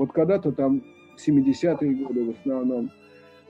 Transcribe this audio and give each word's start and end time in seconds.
Вот 0.00 0.12
когда-то 0.12 0.50
там 0.50 0.82
в 1.14 1.28
70-е 1.28 1.94
годы 1.96 2.24
в 2.24 2.30
основном, 2.30 2.90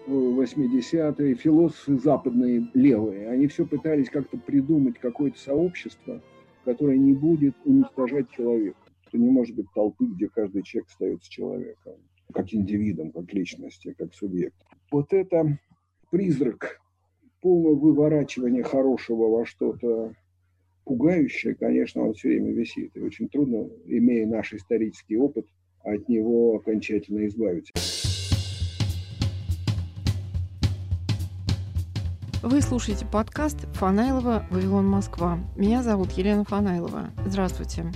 80-е, 0.09 1.35
философы 1.37 1.97
западные, 1.97 2.69
левые, 2.75 3.29
они 3.29 3.47
все 3.47 3.65
пытались 3.65 4.11
как-то 4.11 4.37
придумать 4.37 4.99
какое-то 4.99 5.39
сообщество, 5.39 6.21
которое 6.65 6.99
не 6.99 7.15
будет 7.15 7.55
уничтожать 7.65 8.33
человека. 8.33 8.77
Что 9.07 9.19
не 9.19 9.31
может 9.31 9.55
быть 9.55 9.67
толпы, 9.77 10.07
где 10.07 10.29
каждый 10.29 10.65
человек 10.65 10.89
остается 10.91 11.31
человеком, 11.31 11.93
как 12.35 12.53
индивидом, 12.53 13.13
как 13.13 13.33
личности, 13.33 13.95
как 13.97 14.13
субъект. 14.13 14.57
Вот 14.91 15.13
это 15.13 15.57
призрак 16.11 16.81
полного 17.43 17.77
выворачивания 17.77 18.65
хорошего 18.65 19.29
во 19.29 19.47
что-то 19.47 20.15
пугающее, 20.83 21.55
конечно, 21.55 22.03
он 22.03 22.15
все 22.15 22.31
время 22.31 22.51
висит. 22.51 22.97
И 22.97 23.01
очень 23.01 23.29
трудно, 23.29 23.69
имея 23.85 24.27
наш 24.27 24.53
исторический 24.53 25.17
опыт, 25.17 25.47
от 25.83 26.09
него 26.09 26.57
окончательно 26.57 27.27
избавиться. 27.27 27.73
Вы 32.43 32.63
слушаете 32.63 33.05
подкаст 33.05 33.67
Фанайлова 33.75 34.47
«Вавилон 34.49 34.87
Москва». 34.87 35.39
Меня 35.57 35.83
зовут 35.83 36.13
Елена 36.13 36.43
Фанайлова. 36.47 37.11
Здравствуйте. 37.27 37.93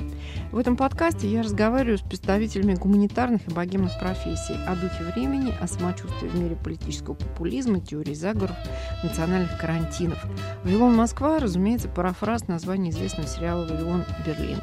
В 0.53 0.59
этом 0.59 0.77
подкасте 0.77 1.33
я 1.33 1.43
разговариваю 1.43 1.97
с 1.97 2.03
представителями 2.03 2.75
гуманитарных 2.75 3.49
и 3.49 3.51
богемных 3.51 3.99
профессий 3.99 4.57
о 4.67 4.75
духе 4.75 5.03
времени, 5.15 5.55
о 5.63 5.67
самочувствии 5.67 6.29
в 6.29 6.35
мире 6.39 6.57
политического 6.57 7.15
популизма, 7.15 7.81
теории 7.81 8.13
заговоров, 8.13 8.57
национальных 9.03 9.59
карантинов. 9.59 10.23
«Вавилон 10.63 10.95
Москва», 10.95 11.39
разумеется, 11.39 11.89
парафраз 11.89 12.47
названия 12.47 12.91
известного 12.91 13.27
сериала 13.27 13.67
«Вавилон 13.67 14.05
Берлин». 14.27 14.61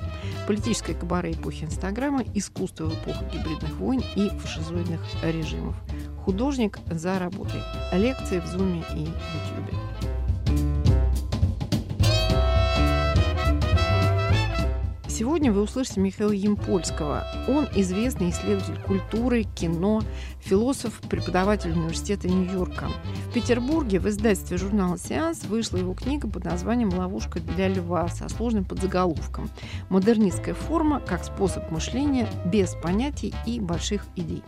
Политическая 0.47 0.93
кабаре 0.93 1.31
эпохи 1.31 1.63
Инстаграма, 1.63 2.23
искусство 2.35 2.85
в 2.85 2.93
эпоху 2.93 3.25
гибридных 3.33 3.75
войн 3.77 4.03
и 4.15 4.29
фашизоидных 4.29 5.01
режимов. 5.23 5.75
Художник 6.23 6.77
за 6.89 7.17
работой. 7.17 7.61
Лекции 7.93 8.39
в 8.39 8.45
Зуме 8.45 8.83
и 8.95 9.01
Ютьюбе. 9.01 10.10
Сегодня 15.21 15.51
вы 15.51 15.61
услышите 15.61 15.99
Михаила 15.99 16.31
Емпольского. 16.31 17.23
Он 17.47 17.67
известный 17.75 18.31
исследователь 18.31 18.81
культуры, 18.81 19.43
кино, 19.43 20.01
философ, 20.39 20.99
преподаватель 21.07 21.73
университета 21.73 22.27
Нью-Йорка. 22.27 22.87
В 23.29 23.33
Петербурге 23.33 23.99
в 23.99 24.09
издательстве 24.09 24.57
журнала 24.57 24.97
«Сеанс» 24.97 25.43
вышла 25.43 25.77
его 25.77 25.93
книга 25.93 26.27
под 26.27 26.45
названием 26.45 26.91
«Ловушка 26.91 27.39
для 27.39 27.67
льва» 27.67 28.07
со 28.07 28.29
сложным 28.29 28.65
подзаголовком 28.65 29.47
«Модернистская 29.89 30.55
форма 30.55 30.99
как 30.99 31.23
способ 31.23 31.69
мышления 31.69 32.27
без 32.51 32.73
понятий 32.73 33.31
и 33.45 33.59
больших 33.59 34.07
идей». 34.15 34.41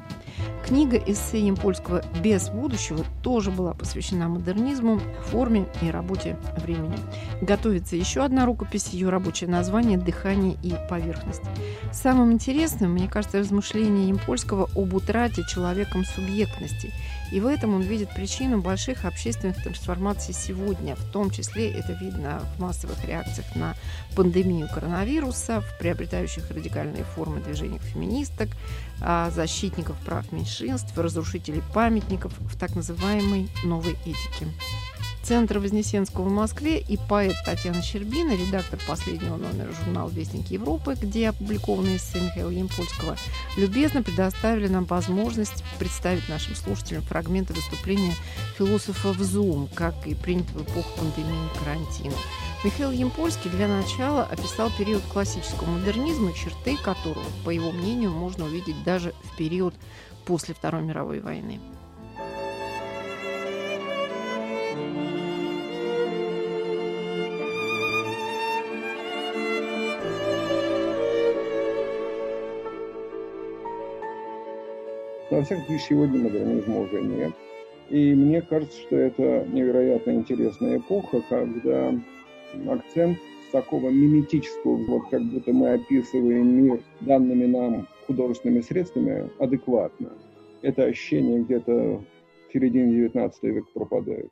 Книга 0.65 0.97
эссе 0.97 1.45
Емпольского 1.45 2.03
«Без 2.23 2.49
будущего» 2.49 3.05
тоже 3.21 3.51
была 3.51 3.73
посвящена 3.73 4.27
модернизму, 4.27 4.99
форме 5.25 5.67
и 5.81 5.91
работе 5.91 6.37
времени. 6.57 6.97
Готовится 7.41 7.95
еще 7.95 8.23
одна 8.23 8.45
рукопись, 8.47 8.87
ее 8.87 9.09
рабочее 9.09 9.49
название 9.49 9.99
«Дыхание 9.99 10.57
и 10.63 10.73
поверхность». 10.89 11.41
Самым 11.91 12.31
интересным, 12.31 12.93
мне 12.93 13.07
кажется, 13.07 13.39
размышление 13.39 14.07
Емпольского 14.07 14.69
об 14.75 14.93
утрате 14.93 15.43
человеком 15.47 16.05
субъектности– 16.05 16.91
и 17.33 17.39
в 17.39 17.47
этом 17.47 17.73
он 17.73 17.81
видит 17.81 18.13
причину 18.13 18.61
больших 18.61 19.05
общественных 19.05 19.55
трансформаций 19.63 20.35
сегодня. 20.35 20.95
В 20.95 21.03
том 21.11 21.31
числе 21.31 21.71
это 21.71 21.93
видно 21.93 22.43
в 22.55 22.61
массовых 22.61 23.03
реакциях 23.05 23.55
на 23.55 23.73
пандемию 24.15 24.69
коронавируса, 24.71 25.61
в 25.61 25.79
приобретающих 25.79 26.51
радикальные 26.51 27.03
формы 27.03 27.41
движениях 27.41 27.81
феминисток, 27.81 28.49
а, 29.01 29.31
защитников 29.31 29.97
прав 30.05 30.31
меньшинств, 30.31 30.95
разрушителей 30.95 31.63
памятников 31.73 32.33
в 32.37 32.55
так 32.55 32.75
называемой 32.75 33.49
новой 33.63 33.93
этике. 34.05 34.45
Центра 35.23 35.61
Вознесенского 35.61 36.25
в 36.27 36.31
Москве 36.31 36.79
и 36.79 36.97
поэт 36.97 37.35
Татьяна 37.45 37.81
Щербина, 37.81 38.35
редактор 38.35 38.77
последнего 38.85 39.37
номера 39.37 39.71
журнала 39.71 40.09
«Вестник 40.09 40.51
Европы», 40.51 40.97
где 40.99 41.29
опубликованы 41.29 41.95
эссе 41.95 42.19
Михаила 42.19 42.49
Ямпольского, 42.49 43.15
любезно 43.55 44.03
предоставили 44.03 44.67
нам 44.67 44.83
возможность 44.83 45.63
представить 45.79 46.27
нашим 46.27 46.55
слушателям 46.55 47.03
фрагменты 47.03 47.53
выступления 47.53 48.15
философа 48.57 49.13
в 49.13 49.21
Zoom, 49.21 49.73
как 49.73 49.95
и 50.05 50.13
принято 50.13 50.57
в 50.57 50.63
эпоху 50.63 50.89
пандемии 50.97 51.49
карантина. 51.57 52.15
Михаил 52.65 52.91
Ямпольский 52.91 53.49
для 53.49 53.69
начала 53.69 54.23
описал 54.23 54.71
период 54.77 55.03
классического 55.03 55.69
модернизма, 55.69 56.33
черты 56.33 56.75
которого, 56.75 57.25
по 57.45 57.49
его 57.49 57.71
мнению, 57.71 58.11
можно 58.11 58.43
увидеть 58.43 58.83
даже 58.83 59.13
в 59.23 59.37
период 59.37 59.73
после 60.25 60.53
Второй 60.53 60.81
мировой 60.81 61.21
войны. 61.21 61.61
Но, 75.33 75.39
во 75.39 75.45
всяком 75.45 75.65
случае, 75.65 75.87
сегодня 75.89 76.19
модернизма 76.19 76.81
уже 76.81 77.01
нет. 77.01 77.33
И 77.89 78.13
мне 78.13 78.39
кажется, 78.43 78.79
что 78.81 78.97
это 78.97 79.47
невероятно 79.51 80.11
интересная 80.11 80.77
эпоха, 80.77 81.23
когда 81.27 81.99
акцент 82.69 83.17
с 83.47 83.51
такого 83.51 83.89
миметического, 83.89 84.75
вот 84.75 85.09
как 85.09 85.23
будто 85.23 85.51
мы 85.51 85.73
описываем 85.73 86.63
мир 86.63 86.83
данными 87.01 87.47
нам 87.47 87.87
художественными 88.05 88.61
средствами 88.61 89.27
адекватно. 89.39 90.11
Это 90.61 90.83
ощущение 90.83 91.41
где-то 91.41 91.73
в 91.73 92.53
середине 92.53 92.93
19 92.93 93.43
века 93.43 93.67
пропадает. 93.73 94.29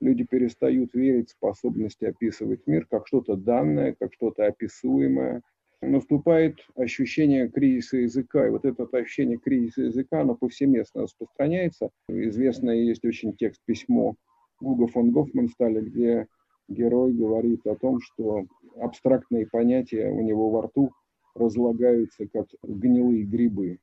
Люди 0.00 0.24
перестают 0.24 0.94
верить 0.94 1.28
в 1.28 1.32
способности 1.32 2.06
описывать 2.06 2.66
мир 2.66 2.86
как 2.90 3.06
что-то 3.06 3.36
данное, 3.36 3.94
как 4.00 4.14
что-то 4.14 4.46
описуемое, 4.46 5.42
наступает 5.82 6.58
ощущение 6.76 7.48
кризиса 7.48 7.98
языка. 7.98 8.46
И 8.46 8.50
вот 8.50 8.64
это 8.64 8.84
ощущение 8.84 9.38
кризиса 9.38 9.82
языка, 9.82 10.20
оно 10.20 10.34
повсеместно 10.34 11.02
распространяется. 11.02 11.90
Известное 12.08 12.76
есть 12.76 13.04
очень 13.04 13.34
текст 13.36 13.60
письмо 13.66 14.14
Гуга 14.60 14.86
фон 14.86 15.10
Гофмансталя, 15.10 15.80
где 15.82 16.28
герой 16.68 17.12
говорит 17.12 17.66
о 17.66 17.74
том, 17.74 18.00
что 18.00 18.44
абстрактные 18.80 19.46
понятия 19.46 20.08
у 20.08 20.22
него 20.22 20.50
во 20.50 20.62
рту 20.62 20.92
разлагаются 21.34 22.26
как 22.32 22.46
гнилые 22.62 23.24
грибы, 23.24 23.78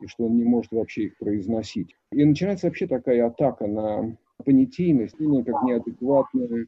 и 0.00 0.06
что 0.06 0.26
он 0.26 0.36
не 0.36 0.44
может 0.44 0.70
вообще 0.72 1.04
их 1.04 1.18
произносить. 1.18 1.96
И 2.12 2.24
начинается 2.24 2.66
вообще 2.66 2.86
такая 2.86 3.26
атака 3.26 3.66
на 3.66 4.16
понятийность, 4.44 5.16
как 5.16 5.62
неадекватная, 5.64 6.48
Э, 6.48 6.64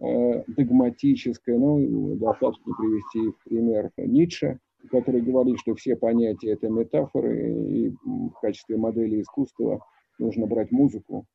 догматическое. 0.00 1.58
Ну, 1.58 2.16
достаточно 2.16 2.72
привести 2.74 3.32
пример 3.44 3.90
Ницше, 3.98 4.58
который 4.90 5.20
говорит, 5.20 5.58
что 5.60 5.74
все 5.74 5.96
понятия– 5.96 6.50
это 6.52 6.68
метафоры, 6.68 7.52
и 7.68 7.90
в 8.04 8.32
качестве 8.40 8.76
модели 8.76 9.20
искусства 9.20 9.84
нужно 10.18 10.46
брать 10.46 10.70
музыку, 10.70 11.26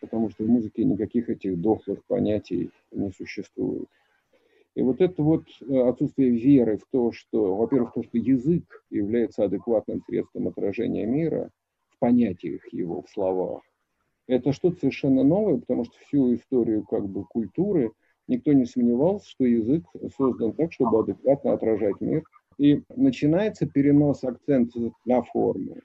потому 0.00 0.30
что 0.30 0.44
в 0.44 0.48
музыке 0.48 0.84
никаких 0.84 1.28
этих 1.28 1.60
дохлых 1.60 2.04
понятий 2.06 2.70
не 2.92 3.10
существует. 3.10 3.88
И 4.76 4.82
вот 4.82 5.00
это 5.00 5.22
вот 5.22 5.44
э, 5.60 5.88
отсутствие 5.88 6.30
веры 6.30 6.78
в 6.78 6.84
то, 6.90 7.12
что, 7.12 7.54
во-первых, 7.54 7.92
то, 7.92 8.02
что 8.02 8.18
язык 8.18 8.84
является 8.90 9.44
адекватным 9.44 10.02
средством 10.02 10.48
отражения 10.48 11.06
мира 11.06 11.50
в 11.90 11.98
понятиях 12.00 12.60
его, 12.72 13.02
в 13.02 13.08
словах, 13.08 13.62
это 14.26 14.52
что-то 14.52 14.80
совершенно 14.80 15.22
новое, 15.22 15.58
потому 15.58 15.84
что 15.84 15.96
всю 15.98 16.34
историю 16.34 16.84
как 16.84 17.08
бы 17.08 17.24
культуры– 17.24 17.92
никто 18.28 18.52
не 18.52 18.66
сомневался, 18.66 19.28
что 19.28 19.44
язык 19.44 19.84
создан 20.16 20.52
так, 20.52 20.72
чтобы 20.72 21.00
адекватно 21.00 21.52
отражать 21.52 22.00
мир. 22.00 22.22
И 22.58 22.82
начинается 22.94 23.66
перенос 23.66 24.24
акцента 24.24 24.92
на 25.04 25.22
форму. 25.22 25.76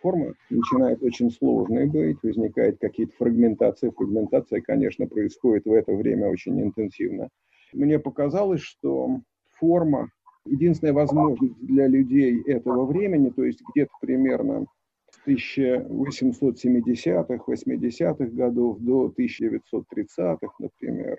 Форма 0.00 0.34
начинает 0.50 1.02
очень 1.02 1.30
сложной 1.30 1.86
быть, 1.86 2.18
возникают 2.22 2.78
какие-то 2.80 3.14
фрагментации. 3.16 3.90
Фрагментация, 3.90 4.60
конечно, 4.60 5.06
происходит 5.06 5.64
в 5.64 5.72
это 5.72 5.92
время 5.92 6.28
очень 6.28 6.60
интенсивно. 6.60 7.28
Мне 7.72 7.98
показалось, 7.98 8.60
что 8.60 9.20
форма 9.58 10.10
единственная 10.44 10.92
возможность 10.92 11.54
для 11.60 11.86
людей 11.86 12.42
этого 12.42 12.84
времени, 12.84 13.30
то 13.30 13.44
есть 13.44 13.62
где-то 13.72 13.92
примерно 14.00 14.66
с 15.10 15.20
1870-х, 15.26 17.44
80-х 17.46 18.26
годов 18.26 18.78
до 18.80 19.14
1930-х, 19.16 20.54
например, 20.58 21.18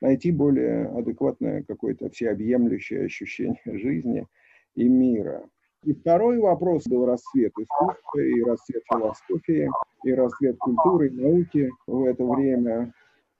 найти 0.00 0.32
более 0.32 0.86
адекватное 0.88 1.62
какое-то 1.62 2.10
всеобъемлющее 2.10 3.04
ощущение 3.04 3.60
жизни 3.64 4.26
и 4.74 4.88
мира. 4.88 5.48
И 5.84 5.92
второй 5.92 6.38
вопрос 6.38 6.86
был 6.86 7.04
расцвет 7.04 7.52
искусства 7.58 8.18
и 8.18 8.42
расцвет 8.42 8.82
философии, 8.90 9.70
и 10.04 10.12
расцвет 10.14 10.56
культуры 10.58 11.08
и 11.08 11.10
науки 11.10 11.70
в 11.86 12.04
это 12.04 12.24
время, 12.24 12.94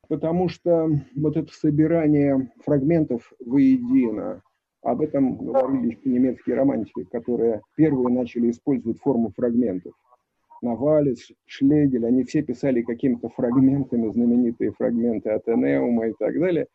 потому 0.09 0.49
что 0.49 0.91
вот 1.17 1.37
это 1.37 1.51
собирание 1.53 2.53
фрагментов 2.65 3.33
воедино, 3.41 4.43
Об 4.83 5.01
этом 5.01 5.39
говорили 5.39 5.99
немецкие 6.05 6.57
романтики, 6.57 7.05
которые 7.05 7.63
первые 7.77 8.15
начали 8.15 8.51
использовать 8.51 9.01
форму 9.01 9.33
фрагментов. 9.35 9.95
Навалис, 10.63 11.31
Шлегель, 11.47 12.07
они 12.07 12.25
все 12.25 12.43
писали 12.43 12.83
какими-то 12.83 13.29
фрагментами, 13.29 14.11
знаменитые 14.11 14.73
фрагменты 14.73 15.31
Атенеума 15.31 16.09
и 16.09 16.15
так 16.19 16.39
далее. 16.39 16.67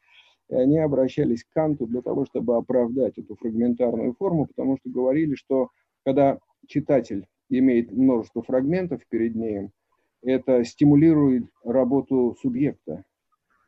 И 0.50 0.56
они 0.56 0.80
обращались 0.80 1.44
к 1.44 1.54
Канту 1.54 1.86
для 1.86 2.02
того, 2.02 2.26
чтобы 2.26 2.56
оправдать 2.56 3.18
эту 3.18 3.36
фрагментарную 3.36 4.14
форму, 4.14 4.48
потому 4.48 4.78
что 4.78 4.90
говорили, 4.90 5.36
что 5.36 5.70
когда 6.06 6.40
читатель 6.68 7.26
имеет 7.50 7.92
множество 7.92 8.42
фрагментов 8.42 9.02
перед 9.10 9.36
ним, 9.36 9.72
это 10.22 10.64
стимулирует 10.64 11.46
работу 11.64 12.36
субъекта. 12.42 13.04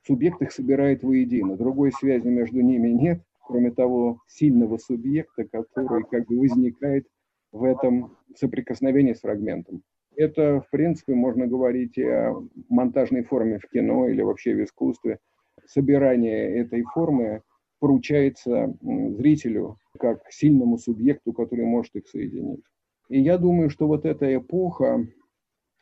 Субъект 0.05 0.41
их 0.41 0.51
собирает 0.51 1.03
воедино, 1.03 1.55
другой 1.55 1.91
связи 1.91 2.27
между 2.27 2.61
ними 2.61 2.89
нет, 2.89 3.21
кроме 3.45 3.71
того 3.71 4.19
сильного 4.27 4.77
субъекта, 4.77 5.45
который 5.45 6.03
как 6.09 6.25
бы 6.25 6.39
возникает 6.39 7.07
в 7.51 7.63
этом 7.63 8.17
соприкосновении 8.35 9.13
с 9.13 9.21
фрагментом. 9.21 9.83
Это, 10.15 10.61
в 10.61 10.69
принципе, 10.69 11.13
можно 11.13 11.47
говорить 11.47 11.97
и 11.97 12.03
о 12.03 12.35
монтажной 12.69 13.23
форме 13.23 13.59
в 13.59 13.69
кино 13.69 14.07
или 14.07 14.21
вообще 14.21 14.53
в 14.55 14.63
искусстве. 14.63 15.19
Собирание 15.65 16.57
этой 16.57 16.83
формы 16.83 17.41
поручается 17.79 18.73
зрителю 18.81 19.77
как 19.99 20.21
сильному 20.29 20.77
субъекту, 20.77 21.33
который 21.33 21.65
может 21.65 21.95
их 21.95 22.07
соединить. 22.07 22.63
И 23.09 23.19
я 23.19 23.37
думаю, 23.37 23.69
что 23.69 23.87
вот 23.87 24.05
эта 24.05 24.35
эпоха 24.35 25.05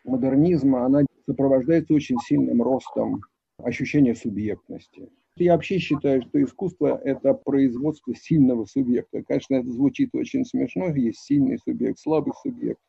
модернизма, 0.06 0.86
она 0.86 1.06
сопровождается 1.26 1.94
очень 1.94 2.18
сильным 2.20 2.62
ростом 2.62 3.22
ощущения 3.58 4.16
субъектности. 4.16 5.10
Я 5.36 5.54
вообще 5.54 5.78
считаю, 5.78 6.22
что 6.22 6.42
искусство– 6.42 7.00
это 7.04 7.34
производство 7.34 8.14
сильного 8.16 8.66
субъекта. 8.66 9.24
Конечно, 9.24 9.56
это 9.56 9.70
звучит 9.72 10.10
очень 10.14 10.44
смешно, 10.44 10.88
есть 10.90 11.20
сильный 11.20 11.58
субъект, 11.60 12.00
слабый 12.00 12.34
субъект. 12.42 12.80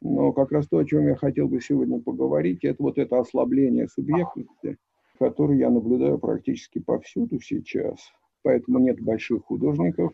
Но 0.00 0.32
как 0.32 0.52
раз 0.52 0.68
то, 0.68 0.78
о 0.78 0.84
чем 0.84 1.08
я 1.08 1.16
хотел 1.16 1.48
бы 1.48 1.60
сегодня 1.60 2.00
поговорить, 2.00 2.64
это 2.64 2.82
вот 2.82 2.98
это 2.98 3.18
ослабление 3.18 3.88
субъектности, 3.88 4.76
которое 5.18 5.58
я 5.58 5.70
наблюдаю 5.70 6.18
практически 6.18 6.78
повсюду 6.78 7.40
сейчас. 7.40 7.98
Поэтому 8.42 8.78
нет 8.78 9.00
больших 9.00 9.44
художников, 9.44 10.12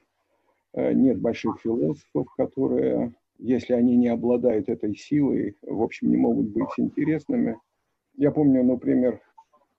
э, 0.73 0.93
нет 0.95 1.21
больших 1.21 1.61
философов, 1.63 2.27
которые, 2.37 3.13
если 3.39 3.75
они 3.75 3.97
не 3.97 4.09
обладают 4.09 4.69
этой 4.69 4.97
силой, 4.97 5.57
в 5.63 5.83
общем, 5.83 6.11
не 6.11 6.17
могут 6.17 6.49
быть 6.49 6.71
интересными. 6.79 7.59
Я 8.17 8.31
помню, 8.31 8.65
например, 8.65 9.21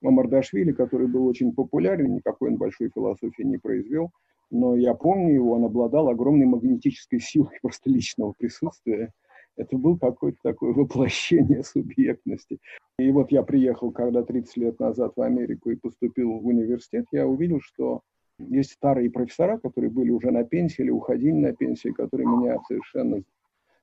Мамардашвили, 0.01 0.71
который 0.71 1.07
был 1.07 1.25
очень 1.25 1.53
популярен, 1.53 2.13
никакой 2.15 2.51
он 2.51 2.57
большой 2.57 2.91
философии 2.93 3.43
не 3.43 3.57
произвел, 3.57 4.11
но 4.51 4.75
я 4.75 4.93
помню 4.93 5.33
его, 5.33 5.53
он 5.53 5.65
обладал 5.65 6.09
огромной 6.09 6.45
магнетической 6.45 7.19
силой 7.19 7.57
просто 7.61 7.89
личного 7.89 8.33
присутствия. 8.37 9.11
Это 9.57 9.77
был 9.77 9.97
какое-то 9.97 10.37
такое 10.43 10.73
воплощение 10.73 11.63
субъектности. 11.63 12.59
И 12.99 13.09
вот 13.11 13.31
я 13.31 13.43
приехал, 13.43 13.91
когда 13.91 14.23
30 14.23 14.57
лет 14.57 14.79
назад 14.79 15.13
в 15.15 15.21
Америку 15.21 15.69
и 15.69 15.75
поступил 15.75 16.39
в 16.39 16.47
университет, 16.47 17.05
я 17.11 17.25
увидел, 17.25 17.61
что 17.61 18.01
есть 18.37 18.73
старые 18.73 19.09
профессора, 19.09 19.57
которые 19.57 19.89
были 19.89 20.09
уже 20.11 20.31
на 20.31 20.43
пенсии 20.43 20.81
или 20.81 20.89
уходили 20.89 21.31
на 21.31 21.53
пенсию, 21.53 21.93
которые 21.93 22.27
меня 22.27 22.59
совершенно 22.67 23.23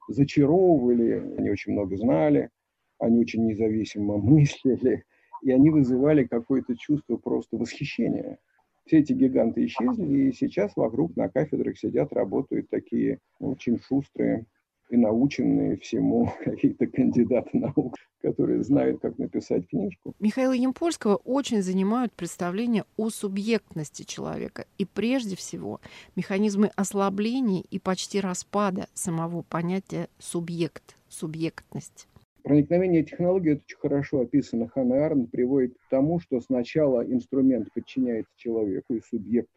зачаровывали, 0.08 1.36
они 1.38 1.50
очень 1.50 1.72
много 1.72 1.96
знали, 1.96 2.50
они 2.98 3.20
очень 3.20 3.46
независимо 3.46 4.18
мыслили, 4.18 5.04
и 5.42 5.50
они 5.50 5.70
вызывали 5.70 6.24
какое-то 6.24 6.76
чувство 6.76 7.16
просто 7.16 7.56
восхищения. 7.56 8.38
Все 8.84 8.98
эти 8.98 9.12
гиганты 9.12 9.64
исчезли, 9.64 10.28
и 10.28 10.32
сейчас 10.32 10.72
вокруг 10.76 11.16
на 11.16 11.28
кафедрах 11.28 11.78
сидят, 11.78 12.12
работают 12.12 12.68
такие 12.68 13.20
очень 13.38 13.78
шустрые 13.78 14.44
и 14.92 14.96
наученные 14.96 15.78
всему 15.78 16.30
какие-то 16.44 16.86
кандидаты 16.86 17.56
наук, 17.56 17.96
которые 18.20 18.62
знают, 18.62 19.00
как 19.00 19.18
написать 19.18 19.66
книжку. 19.68 20.14
Михаила 20.20 20.52
Ямпольского 20.52 21.16
очень 21.16 21.62
занимают 21.62 22.12
представления 22.12 22.84
о 22.98 23.08
субъектности 23.08 24.02
человека 24.02 24.66
и 24.76 24.84
прежде 24.84 25.34
всего 25.34 25.80
механизмы 26.14 26.70
ослабления 26.76 27.64
и 27.70 27.78
почти 27.78 28.20
распада 28.20 28.86
самого 28.92 29.40
понятия 29.40 30.08
субъект, 30.18 30.94
субъектность. 31.08 32.06
Проникновение 32.42 33.02
технологий, 33.02 33.52
это 33.52 33.62
очень 33.66 33.78
хорошо 33.78 34.20
описано 34.20 34.68
Ханна 34.68 35.06
Арн, 35.06 35.26
приводит 35.26 35.74
к 35.74 35.88
тому, 35.88 36.20
что 36.20 36.40
сначала 36.42 37.02
инструмент 37.02 37.72
подчиняется 37.72 38.32
человеку, 38.36 38.94
и 38.94 39.00
субъект 39.00 39.48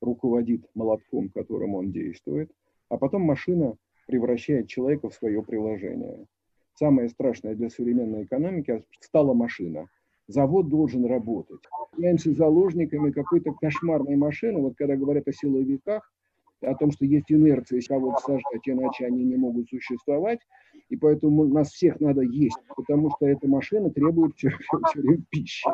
руководит 0.00 0.62
молотком, 0.74 1.28
которым 1.28 1.74
он 1.74 1.92
действует, 1.92 2.50
а 2.88 2.96
потом 2.96 3.22
машина 3.22 3.76
превращает 4.10 4.66
человека 4.66 5.08
в 5.08 5.14
свое 5.14 5.40
приложение. 5.42 6.26
Самое 6.74 7.08
страшное 7.08 7.54
для 7.54 7.70
современной 7.70 8.24
экономики 8.24 8.82
стала 9.00 9.34
машина. 9.34 9.86
Завод 10.26 10.68
должен 10.68 11.04
работать. 11.04 11.60
Являемся 11.92 12.32
заложниками 12.32 13.12
какой-то 13.12 13.52
кошмарной 13.52 14.16
машины. 14.16 14.60
Вот 14.60 14.74
когда 14.76 14.96
говорят 14.96 15.28
о 15.28 15.32
силовиках, 15.32 16.12
о 16.60 16.74
том, 16.74 16.90
что 16.90 17.04
есть 17.04 17.30
инерция 17.30 17.80
кого-то 17.86 18.18
сажать, 18.18 18.66
иначе 18.66 19.06
они 19.06 19.24
не 19.24 19.36
могут 19.36 19.68
существовать, 19.68 20.40
и 20.88 20.96
поэтому 20.96 21.44
нас 21.46 21.70
всех 21.70 22.00
надо 22.00 22.22
есть, 22.22 22.58
потому 22.76 23.10
что 23.10 23.26
эта 23.26 23.46
машина 23.46 23.90
требует 23.90 24.34
все, 24.36 24.50
все, 24.50 25.00
время 25.00 25.22
пищи. 25.30 25.68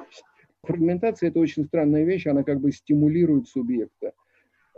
Фрагментация– 0.62 1.29
это 1.31 1.41
очень 1.41 1.65
странная 1.65 2.05
вещь, 2.05 2.27
она 2.27 2.43
как 2.43 2.61
бы 2.61 2.71
стимулирует 2.71 3.49
субъекта 3.49 4.12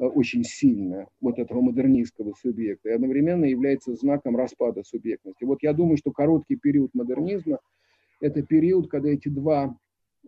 очень 0.07 0.45
сильно, 0.45 1.07
вот 1.21 1.39
этого 1.39 1.61
модернистского 1.61 2.33
субъекта, 2.41 2.91
и 2.91 2.93
одновременно 2.93 3.45
является 3.45 3.95
знаком 3.95 4.37
распада 4.37 4.83
субъектности. 4.85 5.45
Вот 5.45 5.59
я 5.63 5.73
думаю, 5.73 5.97
что 5.97 6.13
короткий 6.13 6.57
период 6.57 6.95
модернизма– 6.95 7.59
это 8.21 8.43
период, 8.43 8.89
когда 8.89 9.09
эти 9.11 9.29
два 9.29 9.77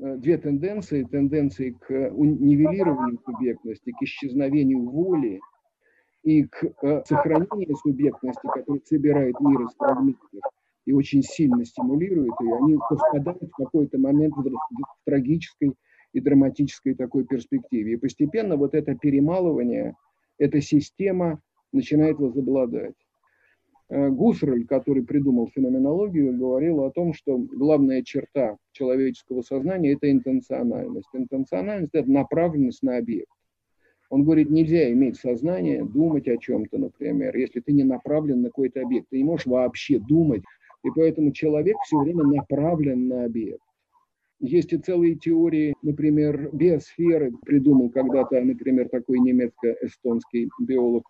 э, 0.00 0.16
две 0.16 0.38
тенденции, 0.38 1.04
тенденции 1.04 1.70
к 1.70 1.90
нивелированию 1.90 3.18
субъектности, 3.24 3.92
к 3.92 4.02
исчезновению 4.02 4.88
воли 4.88 5.40
и 6.22 6.44
к 6.44 6.64
э, 6.82 7.02
сохранению 7.06 7.76
субъектности, 7.76 8.46
который 8.52 8.82
собирает 8.84 9.40
мир 9.40 9.62
из 9.62 9.74
фрагментов 9.74 10.28
и 10.86 10.92
очень 10.92 11.22
сильно 11.22 11.64
стимулирует 11.64 12.32
ее, 12.40 12.56
они 12.56 12.78
совпадают 12.88 13.42
в 13.42 13.56
какой-то 13.56 13.98
момент 13.98 14.34
в 14.34 14.50
трагической 15.04 15.74
и 16.12 16.20
драматической 16.20 16.94
такой 16.94 17.24
перспективе. 17.24 17.92
И 17.92 17.96
постепенно 17.96 18.56
вот 18.56 18.74
это 18.74 18.94
перемалывание, 18.94 19.94
эта 20.38 20.60
система 20.60 21.40
начинает 21.72 22.18
возобладать. 22.18 22.94
Э, 23.90 24.08
Гуссерль, 24.08 24.66
который 24.66 25.04
придумал 25.04 25.50
феноменологию, 25.54 26.36
говорил 26.36 26.84
о 26.84 26.90
том, 26.90 27.12
что 27.12 27.38
главная 27.38 28.02
черта 28.02 28.56
человеческого 28.72 29.42
сознания– 29.42 29.92
это 29.94 30.10
интенциональность. 30.10 31.08
Интенциональность– 31.12 31.90
это 31.94 32.10
направленность 32.10 32.82
на 32.82 32.98
объект. 32.98 33.32
Он 34.08 34.24
говорит, 34.24 34.50
нельзя 34.50 34.90
иметь 34.92 35.16
сознание, 35.16 35.84
думать 35.84 36.26
о 36.28 36.36
чем-то, 36.36 36.78
например, 36.78 37.36
если 37.36 37.60
ты 37.60 37.72
не 37.72 37.84
направлен 37.84 38.42
на 38.42 38.48
какой-то 38.48 38.80
объект. 38.82 39.08
Ты 39.10 39.18
не 39.18 39.24
можешь 39.24 39.46
вообще 39.46 39.98
думать. 39.98 40.42
И 40.84 40.88
поэтому 40.94 41.32
человек 41.32 41.76
все 41.84 41.98
время 41.98 42.24
направлен 42.24 43.08
на 43.08 43.24
объект. 43.24 43.62
Есть 44.40 44.72
и 44.72 44.78
целые 44.78 45.16
теории, 45.16 45.74
например, 45.82 46.48
биосферы 46.54 47.30
придумал 47.44 47.90
когда-то, 47.90 48.40
например, 48.40 48.88
такой 48.88 49.18
немецко-эстонский 49.18 50.48
биолог 50.58 51.04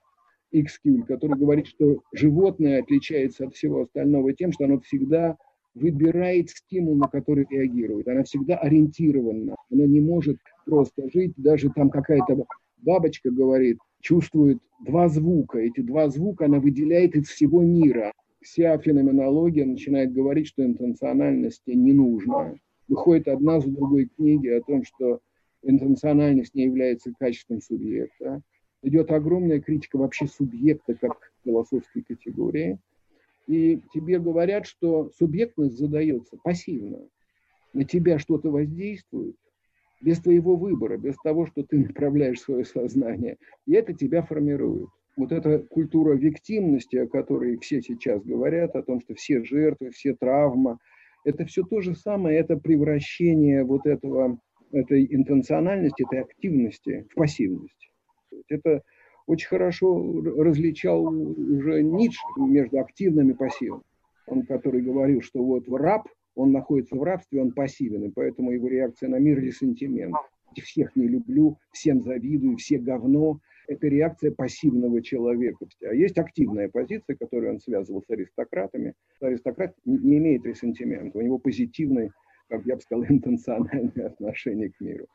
Икскюль, 0.50 1.04
который 1.04 1.38
говорит, 1.38 1.68
что 1.68 2.00
животное 2.12 2.82
отличается 2.82 3.46
от 3.46 3.54
всего 3.54 3.82
остального 3.82 4.32
тем, 4.32 4.50
что 4.50 4.64
оно 4.64 4.80
всегда 4.80 5.36
выбирает 5.74 6.50
стимул, 6.50 6.96
на 6.96 7.06
который 7.06 7.46
реагирует. 7.48 8.08
Она 8.08 8.24
всегда 8.24 8.56
ориентирована. 8.56 9.54
Она 9.70 9.86
не 9.86 10.00
может 10.00 10.38
просто 10.66 11.08
жить, 11.10 11.32
даже 11.36 11.70
там 11.70 11.90
какая-то 11.90 12.44
бабочка 12.78 13.30
говорит, 13.30 13.78
чувствует 14.00 14.58
два 14.84 15.08
звука. 15.08 15.58
Эти 15.58 15.82
два 15.82 16.08
звука 16.08 16.46
она 16.46 16.58
выделяет 16.58 17.14
из 17.14 17.28
всего 17.28 17.62
мира. 17.62 18.12
Вся 18.40 18.76
феноменология 18.78 19.66
начинает 19.66 20.12
говорить, 20.12 20.48
что 20.48 20.64
интенциональности 20.64 21.70
не 21.70 21.92
нужно. 21.92 22.56
Выходит 22.90 23.28
одна 23.28 23.60
за 23.60 23.70
другой 23.70 24.06
книги 24.06 24.48
о 24.48 24.60
том, 24.62 24.82
что 24.84 25.20
интенциональность 25.62 26.56
не 26.56 26.64
является 26.64 27.12
качеством 27.16 27.62
субъекта. 27.62 28.42
Идет 28.82 29.12
огромная 29.12 29.60
критика 29.60 29.96
вообще 29.96 30.26
субъекта 30.26 30.94
как 30.94 31.32
философской 31.44 32.02
категории. 32.02 32.80
И 33.46 33.80
тебе 33.94 34.18
говорят, 34.18 34.66
что 34.66 35.08
субъектность 35.16 35.78
задается 35.78 36.36
пассивно. 36.42 36.98
На 37.72 37.84
тебя 37.84 38.18
что-то 38.18 38.50
воздействует, 38.50 39.36
без 40.02 40.18
твоего 40.18 40.56
выбора, 40.56 40.96
без 40.96 41.14
того, 41.22 41.46
что 41.46 41.62
ты 41.62 41.78
направляешь 41.78 42.40
свое 42.40 42.64
сознание. 42.64 43.36
И 43.66 43.74
это 43.74 43.92
тебя 43.94 44.22
формирует. 44.22 44.88
Вот 45.16 45.30
эта 45.30 45.60
культура 45.60 46.14
виктимности, 46.14 46.96
о 46.96 47.06
которой 47.06 47.56
все 47.58 47.82
сейчас 47.82 48.24
говорят, 48.24 48.74
о 48.74 48.82
том, 48.82 49.00
что 49.00 49.14
все 49.14 49.44
жертвы, 49.44 49.90
все 49.90 50.16
травмы, 50.16 50.78
это 51.24 51.44
все 51.44 51.62
то 51.62 51.80
же 51.80 51.94
самое, 51.94 52.38
это 52.38 52.56
превращение 52.56 53.64
вот 53.64 53.86
этого, 53.86 54.38
этой 54.72 55.06
интенциональности, 55.14 56.04
этой 56.06 56.20
активности 56.20 57.06
в 57.10 57.14
пассивность. 57.14 57.90
Это 58.48 58.82
очень 59.26 59.48
хорошо 59.48 60.20
различал 60.38 61.04
уже 61.04 61.82
Ницше 61.82 62.20
между 62.36 62.80
активным 62.80 63.30
и 63.30 63.34
пассивным. 63.34 63.82
Он, 64.26 64.44
который 64.44 64.82
говорил, 64.82 65.22
что 65.22 65.42
вот 65.42 65.68
раб, 65.68 66.08
он 66.34 66.52
находится 66.52 66.96
в 66.96 67.02
рабстве, 67.02 67.42
он 67.42 67.52
пассивен, 67.52 68.04
и 68.04 68.10
поэтому 68.10 68.52
его 68.52 68.68
реакция 68.68 69.08
на 69.08 69.16
мир– 69.16 69.38
ресентимент. 69.40 70.14
Всех 70.56 70.96
не 70.96 71.06
люблю, 71.06 71.58
всем 71.72 72.02
завидую, 72.02 72.56
все 72.56 72.78
говно. 72.78 73.38
Это 73.70 73.86
реакция 73.86 74.32
пассивного 74.32 75.00
человека. 75.00 75.64
А 75.82 75.94
есть 75.94 76.18
активная 76.18 76.68
позиция, 76.68 77.14
которую 77.14 77.52
он 77.52 77.60
связывал 77.60 78.02
с 78.02 78.10
аристократами. 78.10 78.94
Аристократ 79.20 79.76
не 79.84 80.18
имеет 80.18 80.44
ресентимента, 80.44 81.16
у 81.16 81.20
него 81.20 81.38
позитивный, 81.38 82.10
как 82.48 82.66
я 82.66 82.74
бы 82.74 82.82
сказал, 82.82 83.04
интенциональное 83.08 84.08
отношение 84.08 84.72
к 84.72 84.80
миру. 84.80 85.06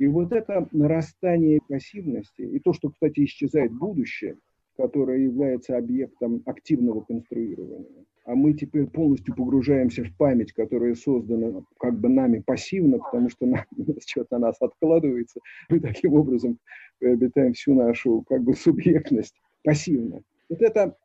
И 0.00 0.08
вот 0.08 0.32
это 0.32 0.68
нарастание 0.72 1.60
пассивности, 1.68 2.42
и 2.42 2.58
то, 2.58 2.72
что, 2.72 2.90
кстати, 2.90 3.24
исчезает 3.24 3.72
будущее, 3.72 4.36
которое 4.76 5.20
является 5.20 5.76
объектом 5.76 6.42
активного 6.44 7.02
конструирования, 7.02 8.04
а 8.26 8.34
мы 8.34 8.54
теперь 8.54 8.86
полностью 8.86 9.34
погружаемся 9.34 10.02
в 10.02 10.12
память, 10.16 10.52
которая 10.52 10.96
создана 10.96 11.62
как 11.78 11.98
бы 11.98 12.08
нами 12.08 12.42
пассивно, 12.44 12.98
потому 12.98 13.30
что 13.30 13.46
нам, 13.46 13.64
что-то 14.06 14.38
нас 14.38 14.56
откладывается. 14.60 15.40
Мы 15.68 15.78
таким 15.78 16.14
образом 16.14 16.58
приобретаем 16.98 17.54
всю 17.54 17.74
нашу 17.74 18.24
как 18.28 18.42
бы 18.42 18.54
субъектность 18.54 19.34
пассивно. 19.62 20.22
Вот 20.48 20.60
это 20.60 20.96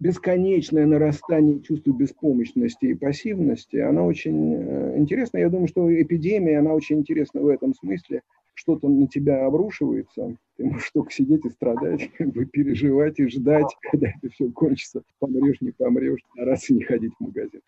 бесконечное 0.00 0.84
нарастание 0.84 1.62
чувства 1.62 1.92
беспомощности 1.92 2.86
и 2.86 2.94
пассивности, 2.94 3.76
она 3.76 4.02
очень 4.02 4.54
э, 4.54 4.98
интересна. 4.98 5.38
Я 5.38 5.48
думаю, 5.48 5.68
что 5.68 5.90
эпидемия, 5.90 6.58
она 6.58 6.74
очень 6.74 6.98
интересна 6.98 7.40
в 7.40 7.48
этом 7.48 7.72
смысле. 7.72 8.20
Что-то 8.56 8.88
на 8.88 9.06
тебя 9.06 9.46
обрушивается, 9.46 10.36
ты 10.56 10.64
можешь 10.64 10.90
только 10.90 11.12
сидеть 11.12 11.44
и 11.44 11.50
страдать, 11.50 12.10
как 12.18 12.32
бы 12.32 12.44
переживать 12.46 13.20
и 13.20 13.28
ждать, 13.28 13.76
когда 13.92 14.08
это 14.08 14.28
все 14.32 14.50
кончится. 14.50 15.02
Помрешь, 15.20 15.60
не 15.60 15.70
помрешь, 15.70 16.20
стараться 16.32 16.74
не 16.74 16.82
ходить 16.82 17.12
в 17.18 17.22
магазин. 17.22 17.60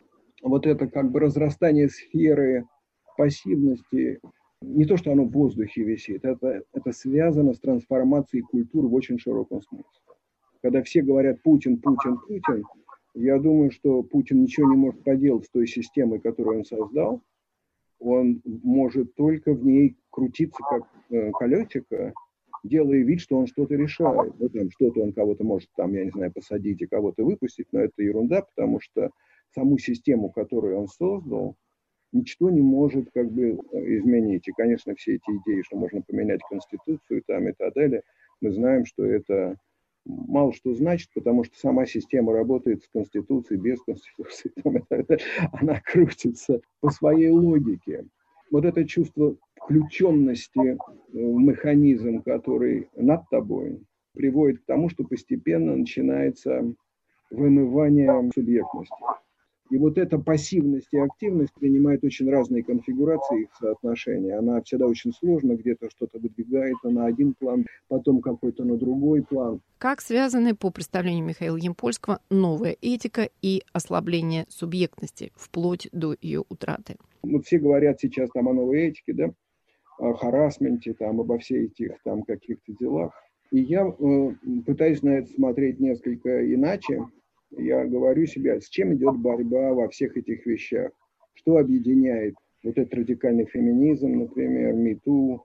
Вот 0.42 0.66
это 0.66 0.88
как 0.88 1.12
бы 1.12 1.20
разрастание 1.20 1.88
сферы 1.88 2.66
пассивности, 3.16 4.18
не 4.60 4.84
то, 4.84 4.96
что 4.96 5.12
оно 5.12 5.24
в 5.24 5.30
воздухе 5.30 5.84
висит, 5.84 6.24
это, 6.24 6.64
это 6.72 6.92
связано 6.92 7.54
с 7.54 7.60
трансформацией 7.60 8.42
культуры 8.42 8.88
в 8.88 8.94
очень 8.94 9.18
широком 9.18 9.62
смысле 9.62 9.84
когда 10.62 10.82
все 10.82 11.02
говорят 11.02 11.42
Путин, 11.42 11.78
Путин, 11.78 12.18
Путин, 12.18 12.64
я 13.14 13.38
думаю, 13.38 13.70
что 13.70 14.02
Путин 14.02 14.42
ничего 14.42 14.70
не 14.70 14.76
может 14.76 15.02
поделать 15.02 15.46
с 15.46 15.50
той 15.50 15.66
системой, 15.66 16.20
которую 16.20 16.58
он 16.58 16.64
создал. 16.64 17.22
Он 18.00 18.40
может 18.44 19.14
только 19.14 19.52
в 19.54 19.64
ней 19.64 19.96
крутиться 20.10 20.62
как 20.68 20.82
э, 21.10 21.30
колесико, 21.32 22.12
делая 22.62 23.02
вид, 23.02 23.20
что 23.20 23.38
он 23.38 23.46
что-то 23.46 23.74
решает. 23.74 24.34
Ну, 24.38 24.48
там 24.48 24.70
что-то 24.70 25.02
он 25.02 25.12
кого-то 25.12 25.44
может, 25.44 25.68
там, 25.76 25.92
я 25.94 26.04
не 26.04 26.10
знаю, 26.10 26.32
посадить 26.32 26.80
и 26.80 26.86
кого-то 26.86 27.24
выпустить, 27.24 27.66
но 27.72 27.80
это 27.80 28.02
ерунда, 28.02 28.42
потому 28.42 28.80
что 28.80 29.10
саму 29.54 29.78
систему, 29.78 30.30
которую 30.30 30.78
он 30.78 30.88
создал, 30.88 31.56
ничто 32.12 32.50
не 32.50 32.60
может 32.60 33.10
как 33.12 33.30
бы 33.30 33.58
изменить. 33.72 34.48
И, 34.48 34.52
конечно, 34.52 34.94
все 34.94 35.16
эти 35.16 35.30
идеи, 35.30 35.62
что 35.62 35.76
можно 35.76 36.02
поменять 36.02 36.40
Конституцию 36.48 37.22
там 37.26 37.48
и 37.48 37.52
так 37.52 37.74
далее, 37.74 38.02
мы 38.40 38.52
знаем, 38.52 38.84
что 38.84 39.04
это 39.04 39.56
мало 40.08 40.52
что 40.52 40.74
значит, 40.74 41.10
потому 41.14 41.44
что 41.44 41.56
сама 41.58 41.86
система 41.86 42.32
работает 42.32 42.82
с 42.82 42.88
Конституцией, 42.88 43.60
без 43.60 43.80
Конституции. 43.82 44.50
Она 45.52 45.80
крутится 45.84 46.60
по 46.80 46.90
своей 46.90 47.30
логике. 47.30 48.06
Вот 48.50 48.64
это 48.64 48.84
чувство 48.86 49.36
включенности 49.62 50.78
в 51.12 51.38
механизм, 51.38 52.22
который 52.22 52.88
над 52.96 53.28
тобой, 53.28 53.80
приводит 54.14 54.62
к 54.62 54.64
тому, 54.64 54.88
что 54.88 55.04
постепенно 55.04 55.76
начинается 55.76 56.74
вымывание 57.30 58.30
субъектности. 58.34 58.94
И 59.70 59.76
вот 59.76 59.98
эта 59.98 60.18
пассивность 60.18 60.88
и 60.92 60.98
активность 60.98 61.52
принимает 61.54 62.02
очень 62.02 62.30
разные 62.30 62.62
конфигурации 62.62 63.42
их 63.42 63.48
соотношения. 63.60 64.38
Она 64.38 64.62
всегда 64.62 64.86
очень 64.86 65.12
сложна, 65.12 65.54
где-то 65.54 65.90
что-то 65.90 66.18
выдвигается 66.18 66.88
на 66.88 67.06
один 67.06 67.34
план, 67.34 67.66
потом 67.88 68.20
какой-то 68.20 68.64
на 68.64 68.76
другой 68.76 69.22
план. 69.22 69.60
Как 69.78 70.00
связаны, 70.00 70.54
по 70.54 70.70
представлению 70.70 71.24
Михаила 71.24 71.56
Емпольского, 71.56 72.20
новая 72.30 72.76
этика 72.80 73.28
и 73.42 73.62
ослабление 73.72 74.46
субъектности, 74.48 75.32
вплоть 75.36 75.88
до 75.92 76.16
ее 76.20 76.44
утраты? 76.48 76.96
Вот 77.22 77.44
все 77.44 77.58
говорят 77.58 78.00
сейчас 78.00 78.30
там 78.30 78.48
о 78.48 78.54
новой 78.54 78.88
этике, 78.88 79.12
да, 79.12 79.30
о 79.98 80.14
харасменте, 80.14 80.94
там, 80.94 81.20
обо 81.20 81.38
всех 81.38 81.72
этих 81.72 82.02
там 82.04 82.22
каких-то 82.22 82.72
делах. 82.80 83.12
И 83.50 83.60
я 83.60 83.86
э, 83.86 84.30
пытаюсь 84.66 85.02
на 85.02 85.10
это 85.10 85.30
смотреть 85.30 85.80
несколько 85.80 86.54
иначе 86.54 87.06
я 87.50 87.84
говорю 87.84 88.26
себе, 88.26 88.60
с 88.60 88.68
чем 88.68 88.94
идет 88.94 89.16
борьба 89.18 89.72
во 89.72 89.88
всех 89.88 90.16
этих 90.16 90.44
вещах, 90.46 90.90
что 91.34 91.56
объединяет 91.56 92.34
вот 92.62 92.76
этот 92.76 92.92
радикальный 92.94 93.46
феминизм, 93.46 94.18
например, 94.18 94.74
МИТУ, 94.74 95.44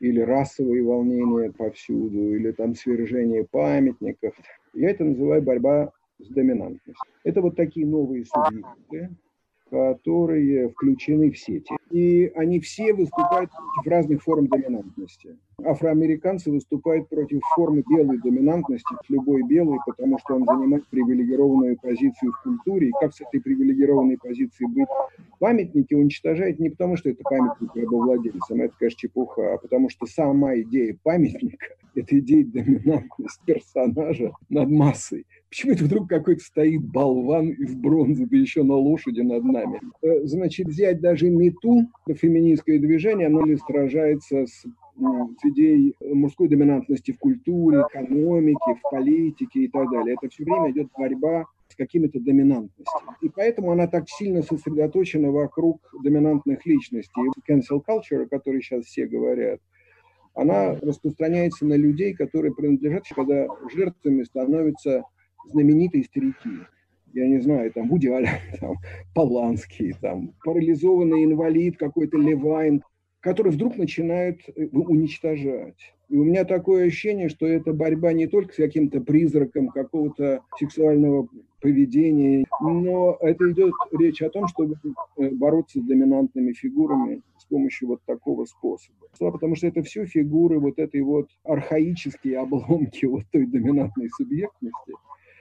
или 0.00 0.20
расовые 0.20 0.82
волнения 0.82 1.50
повсюду, 1.52 2.34
или 2.34 2.50
там 2.52 2.74
свержение 2.74 3.44
памятников. 3.44 4.34
Я 4.74 4.90
это 4.90 5.04
называю 5.04 5.42
борьба 5.42 5.92
с 6.18 6.28
доминантностью. 6.28 6.94
Это 7.24 7.40
вот 7.40 7.56
такие 7.56 7.86
новые 7.86 8.24
субъекты, 8.24 9.10
которые 9.70 10.68
включены 10.70 11.30
в 11.30 11.38
сети. 11.38 11.74
И 11.90 12.30
они 12.34 12.60
все 12.60 12.92
выступают 12.92 13.50
против 13.50 13.90
разных 13.90 14.22
форм 14.22 14.46
доминантности. 14.46 15.36
Афроамериканцы 15.62 16.50
выступают 16.50 17.08
против 17.08 17.40
формы 17.54 17.82
белой 17.88 18.18
доминантности, 18.18 18.94
любой 19.08 19.42
белый, 19.44 19.78
потому 19.86 20.18
что 20.18 20.34
он 20.34 20.44
занимает 20.44 20.86
привилегированную 20.88 21.78
позицию 21.80 22.32
в 22.32 22.42
культуре. 22.42 22.88
И 22.88 22.92
как 23.00 23.14
с 23.14 23.20
этой 23.20 23.40
привилегированной 23.40 24.18
позиции 24.18 24.66
быть? 24.66 24.88
Памятники 25.38 25.94
уничтожают 25.94 26.58
не 26.58 26.70
потому, 26.70 26.96
что 26.96 27.10
это 27.10 27.22
памятник 27.22 27.74
рабовладельцам, 27.74 28.60
это, 28.60 28.74
конечно, 28.78 28.98
чепуха, 28.98 29.54
а 29.54 29.58
потому 29.58 29.88
что 29.90 30.06
сама 30.06 30.56
идея 30.56 30.96
памятника– 31.02 31.66
это 31.94 32.18
идея 32.18 32.44
доминантности 32.44 33.42
персонажа 33.44 34.32
над 34.48 34.70
массой. 34.70 35.26
Почему 35.48 35.72
это 35.72 35.84
вдруг 35.84 36.08
какой-то 36.08 36.42
стоит 36.42 36.82
болван 36.82 37.50
из 37.50 37.74
бронзы, 37.74 38.26
да 38.26 38.36
еще 38.36 38.64
на 38.64 38.74
лошади 38.74 39.20
над 39.20 39.44
нами? 39.44 39.80
Э, 40.02 40.24
значит, 40.24 40.66
взять 40.66 41.00
даже 41.00 41.30
мету, 41.30 41.88
феминистское 42.08 42.80
движение, 42.80 43.28
оно 43.28 43.44
ли 43.44 43.56
сражается 43.56 44.46
с 44.46 44.64
с 44.96 45.44
идеей 45.44 45.96
мужской 46.00 46.48
доминантности 46.48 47.12
в 47.12 47.18
культуре, 47.18 47.82
экономике, 47.90 48.74
в 48.80 48.90
политике 48.90 49.64
и 49.64 49.68
так 49.68 49.90
далее. 49.90 50.16
Это 50.20 50.28
все 50.32 50.44
время 50.44 50.70
идет 50.70 50.88
борьба 50.96 51.46
с 51.68 51.74
какими-то 51.74 52.20
доминантностями. 52.20 53.16
И 53.20 53.28
поэтому 53.28 53.72
она 53.72 53.86
так 53.86 54.08
сильно 54.08 54.42
сосредоточена 54.42 55.30
вокруг 55.30 55.80
доминантных 56.02 56.64
личностей. 56.66 57.22
Cancel 57.48 57.82
culture, 57.86 58.24
о 58.24 58.28
которой 58.28 58.62
сейчас 58.62 58.84
все 58.84 59.06
говорят, 59.06 59.60
она 60.34 60.74
распространяется 60.74 61.64
на 61.64 61.74
людей, 61.74 62.14
которые 62.14 62.54
принадлежат, 62.54 63.04
когда 63.14 63.46
жертвами 63.72 64.22
становятся 64.24 65.04
знаменитые 65.46 66.04
старики. 66.04 66.50
Я 67.12 67.28
не 67.28 67.40
знаю, 67.40 67.72
там 67.72 67.88
Вуди 67.88 68.08
Аллен, 68.08 68.28
там, 68.60 68.76
Поланский, 69.14 69.94
там, 70.00 70.34
парализованный 70.44 71.24
инвалид 71.24 71.76
какой-то 71.78 72.18
Левайн, 72.18 72.82
который 73.24 73.52
вдруг 73.52 73.78
начинают 73.78 74.42
э, 74.54 74.66
уничтожать. 74.66 75.94
И 76.10 76.16
у 76.16 76.24
меня 76.24 76.44
такое 76.44 76.86
ощущение, 76.86 77.30
что 77.30 77.46
это 77.46 77.72
борьба 77.72 78.12
не 78.12 78.26
только 78.26 78.52
с 78.52 78.56
каким-то 78.56 79.00
призраком 79.00 79.68
какого-то 79.70 80.42
сексуального 80.58 81.26
поведения, 81.62 82.44
но 82.60 83.16
это 83.22 83.50
идет 83.50 83.72
речь 83.98 84.20
о 84.20 84.28
том, 84.28 84.46
чтобы 84.46 84.76
э, 85.16 85.30
бороться 85.30 85.80
с 85.80 85.82
доминантными 85.82 86.52
фигурами 86.52 87.22
с 87.38 87.46
помощью 87.46 87.88
вот 87.88 88.02
такого 88.04 88.44
способа. 88.44 89.08
Потому 89.18 89.56
что 89.56 89.68
это 89.68 89.82
все 89.82 90.04
фигуры 90.04 90.58
вот 90.58 90.78
этой 90.78 91.00
вот 91.00 91.30
архаические 91.44 92.40
обломки 92.40 93.06
вот 93.06 93.22
той 93.32 93.46
доминантной 93.46 94.10
субъектности, 94.10 94.92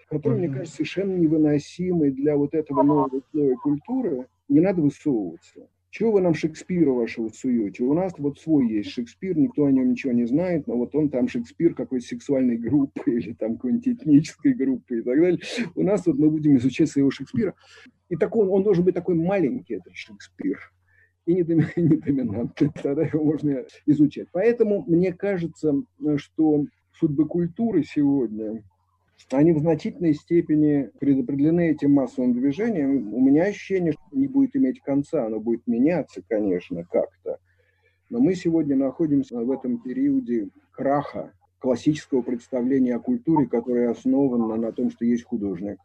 который, 0.10 0.38
мне 0.38 0.48
кажется, 0.48 0.76
совершенно 0.78 1.18
невыносимый 1.18 2.12
для 2.12 2.38
вот 2.38 2.54
этого 2.54 2.82
нового 2.82 3.22
слоя 3.32 3.58
культуры, 3.58 4.28
не 4.48 4.62
надо 4.62 4.82
высовываться. 4.82 5.68
Чего 5.94 6.14
вы 6.14 6.22
нам 6.22 6.34
Шекспира 6.34 6.90
вашего 6.90 7.30
суете? 7.30 7.84
У 7.84 7.94
нас 7.94 8.14
вот 8.18 8.40
свой 8.40 8.68
есть 8.68 8.90
Шекспир, 8.90 9.38
никто 9.38 9.66
о 9.66 9.72
нем 9.72 9.92
ничего 9.92 10.12
не 10.12 10.26
знает, 10.26 10.66
но 10.66 10.76
вот 10.76 10.96
он 10.96 11.12
там 11.12 11.28
Шекспир 11.28 11.76
какой-то 11.76 12.04
сексуальной 12.04 12.58
группы 12.58 13.12
или 13.12 13.34
там 13.34 13.58
какой-нибудь 13.58 13.88
этнической 13.90 14.56
группы 14.56 14.98
и 14.98 15.02
так 15.04 15.20
далее. 15.22 15.40
У 15.76 15.84
нас 15.84 16.08
вот 16.08 16.18
мы 16.18 16.32
будем 16.32 16.58
изучать 16.58 16.90
своего 16.90 17.12
Шекспира. 17.12 17.54
И 18.10 18.16
такой, 18.16 18.48
он 18.48 18.64
должен 18.64 18.84
быть 18.84 18.96
такой 18.96 19.14
маленький, 19.14 19.76
этот 19.76 19.96
Шекспир, 19.96 20.58
и 21.28 21.36
не, 21.36 21.44
доминантный, 21.44 22.72
тогда 22.82 23.04
его 23.04 23.24
можно 23.24 23.64
изучать. 23.86 24.30
Поэтому 24.32 24.84
мне 24.88 25.14
кажется, 25.14 25.76
что 26.16 26.66
судьбы 26.92 27.28
культуры 27.28 27.84
сегодня 27.84 28.64
они 29.32 29.54
в 29.54 29.60
значительной 29.60 30.14
степени 30.14 30.90
предопределены 31.00 31.72
этим 31.72 31.94
массовым 31.94 32.34
движением. 32.34 33.14
У 33.14 33.22
меня 33.22 33.46
ощущение, 33.46 33.94
что 33.94 34.02
не 34.12 34.28
будет 34.28 34.56
иметь 34.56 34.82
конца, 34.82 35.26
оно 35.26 35.40
будет 35.40 35.66
меняться, 35.68 36.22
конечно, 36.28 36.84
как-то. 36.84 37.40
Но 38.10 38.20
мы 38.20 38.36
сегодня 38.36 38.76
находимся 38.76 39.38
в 39.38 39.52
этом 39.52 39.82
периоде 39.82 40.50
краха 40.72 41.34
классического 41.60 42.22
представления 42.22 42.96
о 42.96 43.00
культуре, 43.00 43.48
которое 43.48 43.90
основано 43.90 44.56
на 44.56 44.72
том, 44.72 44.92
что 44.92 45.06
есть 45.06 45.24
художник, 45.24 45.78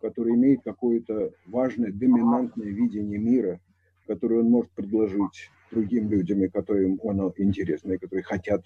который 0.00 0.34
имеет 0.34 0.62
какое-то 0.62 1.32
важное, 1.46 1.90
доминантное 1.90 2.68
видение 2.68 3.18
мира, 3.18 3.60
которое 4.06 4.40
он 4.40 4.50
может 4.50 4.70
предложить 4.72 5.50
другим 5.70 6.10
людям, 6.10 6.48
которым 6.50 7.00
оно 7.04 7.32
интересно, 7.36 7.92
и 7.92 7.98
которые 7.98 8.22
хотят 8.22 8.64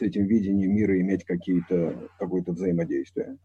с 0.00 0.02
этим 0.02 0.24
видением 0.24 0.74
мира 0.74 0.98
иметь 0.98 1.24
какие-то, 1.24 2.10
какое-то 2.18 2.52
взаимодействие. 2.52 3.36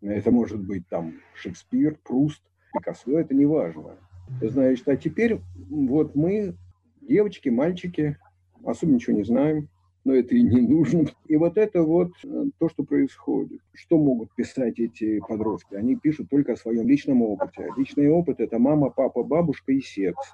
Это 0.00 0.30
может 0.30 0.64
быть 0.64 0.86
там 0.88 1.14
Шекспир, 1.34 1.98
Пруст, 2.04 2.42
Пикассо, 2.72 3.18
это 3.18 3.34
не 3.34 3.44
важно. 3.44 3.96
Значит, 4.40 4.88
а 4.88 4.96
теперь 4.96 5.40
вот 5.68 6.14
мы, 6.14 6.54
девочки, 7.00 7.48
мальчики, 7.48 8.16
особо 8.64 8.92
ничего 8.92 9.16
не 9.16 9.24
знаем, 9.24 9.68
но 10.04 10.14
это 10.14 10.36
и 10.36 10.42
не 10.42 10.60
нужно. 10.60 11.06
И 11.26 11.36
вот 11.36 11.58
это 11.58 11.82
вот 11.82 12.12
э, 12.24 12.44
то, 12.58 12.68
что 12.68 12.84
происходит. 12.84 13.60
Что 13.74 13.98
могут 13.98 14.32
писать 14.34 14.78
эти 14.78 15.18
подростки? 15.18 15.74
Они 15.74 15.96
пишут 15.96 16.30
только 16.30 16.52
о 16.52 16.56
своем 16.56 16.86
личном 16.86 17.20
опыте. 17.22 17.68
Личный 17.76 18.08
опыт– 18.08 18.36
это 18.38 18.58
мама, 18.60 18.90
папа, 18.90 19.24
бабушка 19.24 19.72
и 19.72 19.80
секс. 19.80 20.32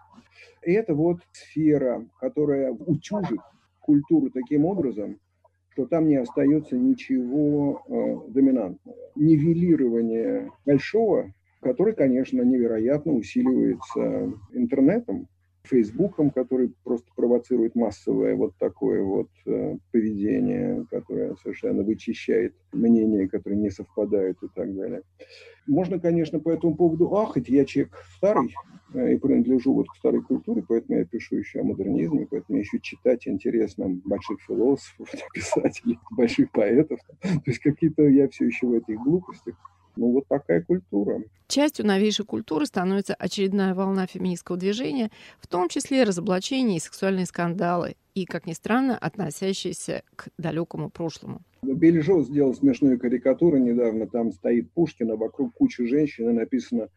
И 0.63 0.73
это 0.73 0.95
вот 0.95 1.21
сфера, 1.33 2.07
которая 2.21 2.71
утюжит 2.73 3.41
культуру 3.81 4.31
таким 4.31 4.67
образом, 4.67 5.19
что 5.77 5.85
там 5.85 6.09
не 6.09 6.17
остается 6.17 6.75
ничего 6.75 7.83
э, 7.87 8.33
доминантного. 8.33 8.97
Нивелирование 9.15 10.51
большого, 10.65 11.35
который, 11.61 11.95
конечно, 11.95 12.41
невероятно 12.41 13.13
усиливается 13.13 14.33
интернетом, 14.55 15.29
Фейсбуком, 15.67 16.31
который 16.31 16.73
просто 16.85 17.07
провоцирует 17.15 17.75
массовое 17.75 18.35
вот 18.35 18.57
такое 18.59 19.03
вот 19.03 19.29
э, 19.47 19.77
поведение, 19.93 20.87
которое 20.91 21.37
совершенно 21.37 21.83
вычищает 21.83 22.55
мнения, 22.73 23.29
которые 23.29 23.59
не 23.59 23.71
совпадают 23.71 24.39
и 24.43 24.49
так 24.55 24.75
далее. 24.75 25.03
Можно, 25.67 25.99
конечно, 25.99 26.39
по 26.39 26.51
этому 26.51 26.77
поводу 26.77 27.15
ахать. 27.17 27.49
Я 27.49 27.65
человек 27.65 27.93
старый 28.17 28.55
э, 28.95 29.15
и 29.15 29.17
принадлежу 29.19 29.75
вот 29.75 29.89
к 29.89 29.97
старой 29.97 30.23
культуре, 30.23 30.65
поэтому 30.67 30.99
я 30.99 31.05
пишу 31.05 31.37
еще 31.37 31.61
о 31.61 31.65
модернизме, 31.65 32.27
поэтому 32.31 32.59
еще 32.59 32.79
читать 32.81 33.27
интересно 33.27 33.89
больших 34.05 34.41
философов, 34.43 35.09
писателей, 35.35 35.99
больших 36.11 36.51
поэтов. 36.53 37.01
То 37.21 37.43
есть 37.47 37.59
какие-то 37.59 38.03
я 38.03 38.29
все 38.29 38.47
еще 38.47 38.67
в 38.67 38.73
этих 38.75 38.97
глупостях. 38.97 39.57
Ну, 39.97 40.13
вот 40.13 40.29
такая 40.29 40.63
культура. 40.63 41.23
Частью 41.49 41.87
новейшей 41.87 42.25
культуры 42.25 42.67
становится 42.67 43.15
очередная 43.15 43.75
волна 43.75 44.07
феминистского 44.07 44.59
движения, 44.59 45.11
в 45.41 45.47
том 45.47 45.69
числе 45.69 46.05
разоблачения 46.05 46.77
и 46.77 46.81
сексуальные 46.81 47.27
скандалы, 47.27 47.97
и, 48.15 48.25
как 48.25 48.47
ни 48.47 48.53
странно, 48.53 48.97
относящиеся 48.97 50.03
к 50.17 50.29
далекому 50.39 50.91
прошлому. 50.91 51.41
Бельжо 51.63 52.23
сделал 52.23 52.55
смешную 52.55 52.99
карикатуру 52.99 53.59
недавно. 53.59 54.07
Там 54.07 54.33
стоит 54.33 54.71
Пушкин, 54.73 55.13
а 55.13 55.17
вокруг 55.17 55.55
куча 55.55 55.87
женщин, 55.87 56.31
и 56.31 56.33
написано 56.33 56.89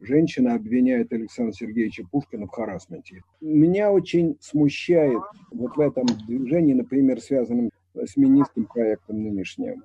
«Женщина 0.00 0.54
обвиняет 0.54 1.12
Александра 1.12 1.52
Сергеевича 1.52 2.04
Пушкина 2.10 2.46
в 2.46 2.50
харасменте». 2.50 3.22
Меня 3.40 3.90
очень 3.90 4.36
смущает 4.40 5.20
вот 5.50 5.76
в 5.76 5.80
этом 5.80 6.06
движении, 6.26 6.74
например, 6.74 7.20
связанном 7.20 7.70
с 7.94 8.16
министром 8.16 8.66
проектом 8.66 9.22
нынешним, 9.22 9.82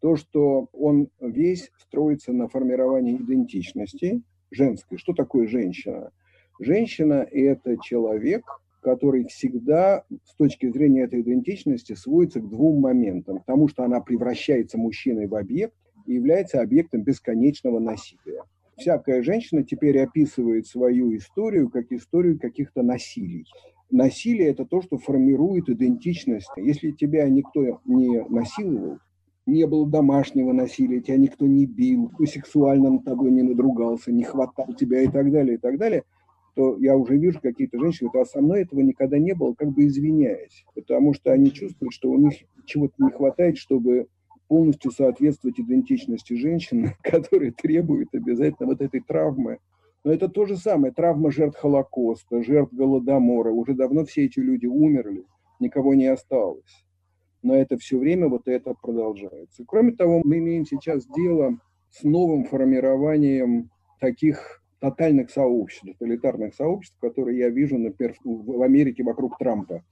то, 0.00 0.16
что 0.16 0.68
он 0.72 1.08
весь 1.20 1.70
строится 1.78 2.32
на 2.32 2.48
формировании 2.48 3.16
идентичности 3.16 4.22
женской. 4.50 4.98
Что 4.98 5.12
такое 5.12 5.46
женщина? 5.46 6.10
Женщина– 6.60 7.26
это 7.30 7.76
человек, 7.82 8.44
который 8.80 9.26
всегда 9.26 10.04
с 10.24 10.34
точки 10.36 10.70
зрения 10.70 11.02
этой 11.02 11.20
идентичности 11.20 11.94
сводится 11.94 12.40
к 12.40 12.48
двум 12.48 12.80
моментам. 12.80 13.40
К 13.40 13.44
тому, 13.44 13.68
что 13.68 13.82
она 13.82 14.00
превращается 14.00 14.78
мужчиной 14.78 15.26
в 15.26 15.34
объект 15.34 15.74
и 16.06 16.14
является 16.14 16.60
объектом 16.60 17.02
бесконечного 17.02 17.78
насилия. 17.80 18.42
Всякая 18.76 19.22
женщина 19.22 19.64
теперь 19.64 19.98
описывает 19.98 20.66
свою 20.66 21.16
историю 21.16 21.68
как 21.70 21.90
историю 21.90 22.38
каких-то 22.38 22.82
насилий. 22.82 23.44
Насилие– 23.90 24.48
это 24.50 24.64
то, 24.64 24.82
что 24.82 24.98
формирует 24.98 25.68
идентичность. 25.68 26.50
Если 26.56 26.90
тебя 26.90 27.28
никто 27.28 27.80
не 27.84 28.22
насиловал, 28.28 28.98
не 29.46 29.64
было 29.66 29.88
домашнего 29.88 30.52
насилия, 30.52 31.00
тебя 31.00 31.16
никто 31.16 31.46
не 31.46 31.66
бил, 31.66 32.10
сексуально 32.26 32.90
над 32.90 33.04
тобой 33.04 33.30
не 33.30 33.42
надругался, 33.42 34.12
не 34.12 34.24
хватал 34.24 34.74
тебя 34.74 35.02
и 35.02 35.08
так 35.08 35.30
далее, 35.30 35.54
и 35.54 35.58
так 35.58 35.78
далее, 35.78 36.02
то 36.54 36.76
я 36.78 36.96
уже 36.96 37.16
вижу 37.16 37.40
какие-то 37.40 37.78
женщины, 37.78 38.10
говорят, 38.10 38.28
а 38.28 38.32
со 38.32 38.40
мной 38.40 38.62
этого 38.62 38.80
никогда 38.80 39.18
не 39.18 39.34
было, 39.34 39.54
как 39.54 39.70
бы 39.70 39.86
извиняясь, 39.86 40.64
потому 40.74 41.14
что 41.14 41.32
они 41.32 41.52
чувствуют, 41.52 41.94
что 41.94 42.10
у 42.10 42.18
них 42.18 42.34
чего-то 42.64 42.94
не 42.98 43.10
хватает, 43.10 43.56
чтобы 43.56 44.08
полностью 44.48 44.90
соответствовать 44.90 45.60
идентичности 45.60 46.34
женщины, 46.34 46.96
которые 47.02 47.52
требуют 47.52 48.08
обязательно 48.14 48.68
вот 48.68 48.80
этой 48.80 49.00
травмы. 49.00 49.58
Но 50.02 50.12
это 50.12 50.28
то 50.28 50.46
же 50.46 50.56
самое, 50.56 50.92
травма 50.92 51.30
жертв 51.30 51.58
Холокоста, 51.58 52.42
жертв 52.42 52.72
Голодомора. 52.72 53.50
Уже 53.50 53.74
давно 53.74 54.04
все 54.04 54.24
эти 54.26 54.38
люди 54.38 54.66
умерли, 54.66 55.24
никого 55.58 55.94
не 55.94 56.06
осталось 56.06 56.85
но 57.46 57.54
это 57.54 57.78
все 57.78 57.96
время 57.96 58.28
вот 58.28 58.48
это 58.48 58.74
продолжается. 58.74 59.64
Кроме 59.66 59.92
того, 59.92 60.20
мы 60.24 60.38
имеем 60.38 60.66
сейчас 60.66 61.06
дело 61.06 61.56
с 61.90 62.02
новым 62.02 62.44
формированием 62.44 63.70
таких 64.00 64.60
тотальных 64.80 65.30
сообществ, 65.30 65.86
тоталитарных 65.86 66.54
сообществ, 66.54 66.98
которые 67.00 67.38
я 67.38 67.48
вижу, 67.48 67.78
например, 67.78 68.16
в 68.24 68.62
Америке 68.62 69.04
вокруг 69.04 69.38
Трампа, 69.38 69.84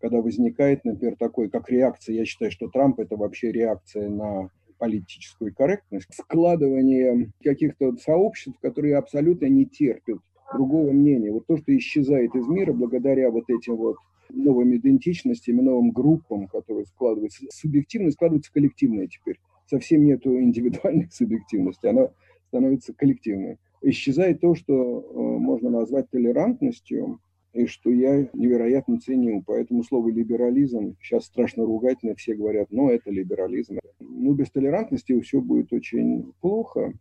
когда 0.00 0.22
возникает, 0.22 0.86
например, 0.86 1.16
такой, 1.18 1.50
как 1.50 1.68
реакция, 1.70 2.16
я 2.16 2.24
считаю, 2.24 2.50
что 2.50 2.68
Трамп 2.68 2.98
это 2.98 3.16
вообще 3.16 3.52
реакция 3.52 4.08
на 4.08 4.48
политическую 4.78 5.54
корректность, 5.54 6.08
складывание 6.14 7.30
каких-то 7.44 7.94
сообществ, 7.98 8.58
которые 8.60 8.96
абсолютно 8.96 9.46
не 9.46 9.66
терпят 9.66 10.18
другого 10.54 10.92
мнения. 10.92 11.30
Вот 11.30 11.46
то, 11.46 11.56
что 11.56 11.76
исчезает 11.76 12.34
из 12.34 12.46
мира 12.46 12.72
благодаря 12.72 13.30
вот 13.30 13.44
этим 13.48 13.76
вот 13.76 13.96
новыми 14.30 14.76
идентичностями, 14.76 15.60
новым 15.60 15.90
группам, 15.90 16.48
которые 16.48 16.86
складываются. 16.86 17.44
Субъективность 17.50 18.16
складывается 18.16 18.52
коллективная 18.52 19.06
теперь. 19.06 19.38
Совсем 19.66 20.04
нету 20.04 20.38
индивидуальной 20.38 21.08
субъективности, 21.12 21.86
она 21.86 22.08
становится 22.48 22.92
коллективной. 22.92 23.58
Исчезает 23.82 24.40
то, 24.40 24.54
что 24.54 24.72
э, 24.74 25.38
можно 25.38 25.70
назвать 25.70 26.08
толерантностью, 26.10 27.20
и 27.52 27.66
что 27.66 27.90
я 27.90 28.28
невероятно 28.32 28.98
ценю. 28.98 29.42
Поэтому 29.46 29.82
слово 29.82 30.08
«либерализм» 30.10 30.96
сейчас 31.02 31.26
страшно 31.26 31.64
ругательно, 31.64 32.14
все 32.14 32.34
говорят, 32.34 32.68
ну, 32.70 32.90
это 32.90 33.10
либерализм. 33.10 33.78
Ну, 34.00 34.32
без 34.34 34.50
толерантности 34.50 35.18
все 35.20 35.40
будет 35.40 35.72
очень 35.72 36.32
плохо. 36.40 36.94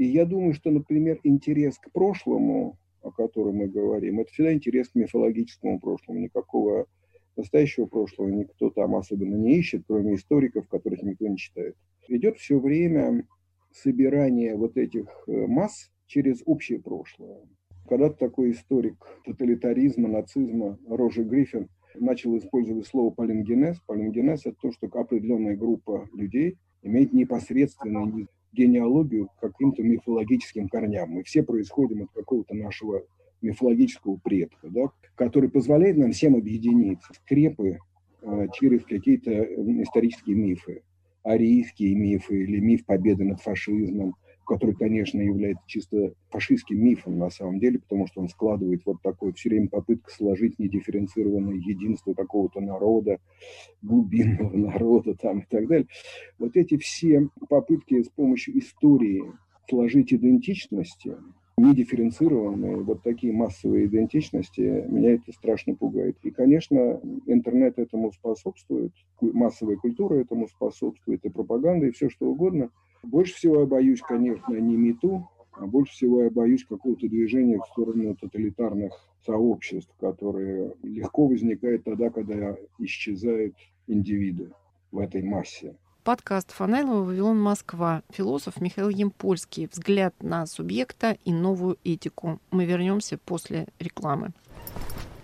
И 0.00 0.04
я 0.04 0.24
думаю, 0.24 0.54
что, 0.54 0.70
например, 0.70 1.20
интерес 1.24 1.78
к 1.78 1.92
прошлому 1.92 2.78
о 3.02 3.10
котором 3.10 3.56
мы 3.56 3.68
говорим, 3.68 4.20
это 4.20 4.30
всегда 4.32 4.52
интерес 4.52 4.88
к 4.88 4.94
мифологическому 4.94 5.80
прошлому. 5.80 6.20
Никакого 6.20 6.86
настоящего 7.36 7.86
прошлого 7.86 8.28
никто 8.28 8.70
там 8.70 8.94
особенно 8.94 9.36
не 9.36 9.58
ищет, 9.58 9.84
кроме 9.86 10.14
историков, 10.14 10.68
которых 10.68 11.02
никто 11.02 11.26
не 11.26 11.36
читает. 11.36 11.76
Идет 12.08 12.38
все 12.38 12.58
время 12.58 13.26
собирание 13.72 14.56
вот 14.56 14.76
этих 14.76 15.06
э, 15.26 15.46
масс 15.46 15.90
через 16.06 16.42
общее 16.44 16.80
прошлое. 16.80 17.38
Когда-то 17.88 18.18
такой 18.18 18.52
историк 18.52 18.96
тоталитаризма, 19.24 20.08
нацизма 20.08 20.78
Рожи 20.88 21.22
Гриффин 21.22 21.68
начал 21.94 22.36
использовать 22.36 22.86
слово 22.86 23.10
полингенез. 23.10 23.80
Полингенез– 23.86 24.40
это 24.46 24.56
то, 24.60 24.72
что 24.72 24.86
определенная 24.86 25.56
группа 25.56 26.08
людей 26.12 26.58
имеет 26.82 27.12
непосредственный 27.12 28.28
генеалогию 28.52 29.28
каким-то 29.40 29.82
мифологическим 29.82 30.68
корням. 30.68 31.10
Мы 31.10 31.22
все 31.24 31.42
происходим 31.42 32.02
от 32.02 32.10
какого-то 32.12 32.54
нашего 32.54 33.02
мифологического 33.42 34.16
предка, 34.16 34.68
да, 34.68 34.90
который 35.14 35.50
позволяет 35.50 35.96
нам 35.96 36.12
всем 36.12 36.36
объединиться. 36.36 37.12
Скрепы 37.14 37.78
э, 38.22 38.46
через 38.54 38.84
какие-то 38.84 39.30
исторические 39.82 40.36
мифы, 40.36 40.82
арийские 41.22 41.94
мифы 41.94 42.42
или 42.42 42.60
миф 42.60 42.84
победы 42.84 43.24
над 43.24 43.40
фашизмом– 43.40 44.14
который, 44.50 44.74
конечно, 44.74 45.20
является 45.20 45.62
чисто 45.68 46.12
фашистским 46.28 46.82
мифом 46.82 47.18
на 47.18 47.30
самом 47.30 47.60
деле, 47.60 47.78
потому 47.78 48.08
что 48.08 48.20
он 48.20 48.28
складывает 48.28 48.82
вот 48.84 49.00
такое 49.00 49.32
все 49.32 49.48
время 49.48 49.68
попытка 49.68 50.10
сложить 50.10 50.58
недифференцированное 50.58 51.54
единство 51.54 52.14
какого-то 52.14 52.60
народа, 52.60 53.18
глубинного 53.80 54.56
народа 54.56 55.14
там 55.14 55.38
и 55.38 55.44
так 55.48 55.68
далее. 55.68 55.86
Вот 56.40 56.56
эти 56.56 56.78
все 56.78 57.28
попытки 57.48 58.02
с 58.02 58.08
помощью 58.08 58.58
истории 58.58 59.22
сложить 59.68 60.12
идентичности, 60.12 61.14
недифференцированные, 61.60 62.76
вот 62.76 63.02
такие 63.02 63.32
массовые 63.32 63.86
идентичности, 63.86 64.84
меня 64.88 65.14
это 65.14 65.32
страшно 65.32 65.74
пугает. 65.74 66.16
И, 66.22 66.30
конечно, 66.30 67.00
интернет 67.26 67.78
этому 67.78 68.12
способствует, 68.12 68.92
массовая 69.20 69.76
культура 69.76 70.16
этому 70.16 70.48
способствует, 70.48 71.24
и 71.24 71.28
пропаганда, 71.28 71.86
и 71.86 71.90
все 71.90 72.08
что 72.08 72.30
угодно– 72.30 72.70
больше 73.02 73.34
всего 73.34 73.60
я 73.60 73.66
боюсь, 73.66 74.00
конечно, 74.00 74.54
не 74.54 74.76
МИТУ, 74.76 75.28
а 75.52 75.66
больше 75.66 75.92
всего 75.92 76.22
я 76.22 76.30
боюсь 76.30 76.64
какого-то 76.64 77.08
движения 77.08 77.58
в 77.58 77.66
сторону 77.66 78.14
тоталитарных 78.14 78.92
сообществ, 79.24 79.94
которые 79.98 80.74
легко 80.82 81.26
возникают 81.26 81.84
тогда, 81.84 82.10
когда 82.10 82.56
исчезают 82.78 83.54
индивиды. 83.86 84.50
в 84.92 84.98
этой 84.98 85.22
массе. 85.22 85.76
Подкаст 86.02 86.52
Фанайлова 86.52 87.04
«Вавилон 87.04 87.38
Москва». 87.38 88.02
Философ 88.10 88.58
Михаил 88.58 88.88
Емпольский. 88.88 89.68
Взгляд 89.70 90.14
на 90.22 90.46
субъекта 90.46 91.18
и 91.26 91.32
новую 91.32 91.76
этику. 91.84 92.40
Мы 92.50 92.64
вернемся 92.64 93.18
после 93.18 93.66
рекламы. 93.78 94.32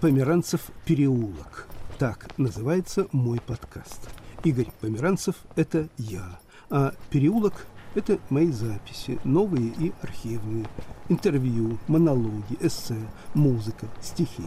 Померанцев 0.02 0.70
переулок. 0.84 1.66
Так 1.98 2.28
называется 2.36 3.06
мой 3.12 3.40
подкаст. 3.40 4.10
Игорь 4.44 4.68
Померанцев– 4.82 5.36
это 5.56 5.88
я, 5.96 6.38
а 6.68 6.92
переулок– 7.08 7.66
это 7.94 8.18
мои 8.28 8.50
записи, 8.50 9.18
новые 9.24 9.68
и 9.78 9.94
архивные, 10.02 10.66
интервью, 11.08 11.78
монологи, 11.88 12.58
эссе, 12.60 12.98
музыка, 13.32 13.88
стихи. 14.02 14.44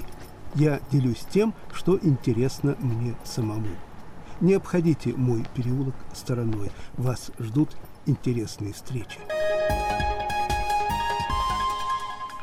Я 0.53 0.79
делюсь 0.91 1.25
тем, 1.31 1.55
что 1.73 1.97
интересно 1.99 2.75
мне 2.79 3.15
самому. 3.25 3.75
Не 4.41 4.53
обходите 4.53 5.13
мой 5.17 5.43
переулок 5.53 5.95
стороной. 6.13 6.71
Вас 6.95 7.29
ждут 7.39 7.75
интересные 8.05 8.71
встречи. 8.71 9.19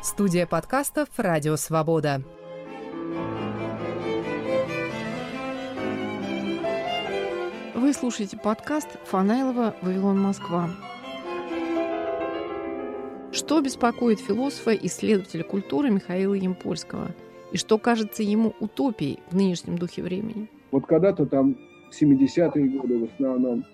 Студия 0.03 0.45
подкастов 0.45 1.09
«Радио 1.17 1.55
Свобода». 1.55 2.21
Вы 7.73 7.93
слушаете 7.93 8.37
подкаст 8.37 8.89
Фанайлова 9.05 9.73
«Вавилон 9.81 10.21
Москва». 10.21 10.69
Что 13.31 13.59
беспокоит 13.61 14.19
философа 14.19 14.71
и 14.71 14.85
исследователя 14.85 15.43
культуры 15.43 15.89
Михаила 15.89 16.35
Емпольского? 16.35 17.15
И 17.51 17.57
что 17.57 17.79
кажется 17.79 18.21
ему 18.21 18.53
утопией 18.59 19.19
в 19.31 19.35
нынешнем 19.35 19.79
духе 19.79 20.03
времени? 20.03 20.47
Вот 20.69 20.85
когда-то 20.85 21.25
там 21.25 21.57
70-е 21.91 22.69
годы 22.69 22.99
в 22.99 23.03
основном, 23.05 23.65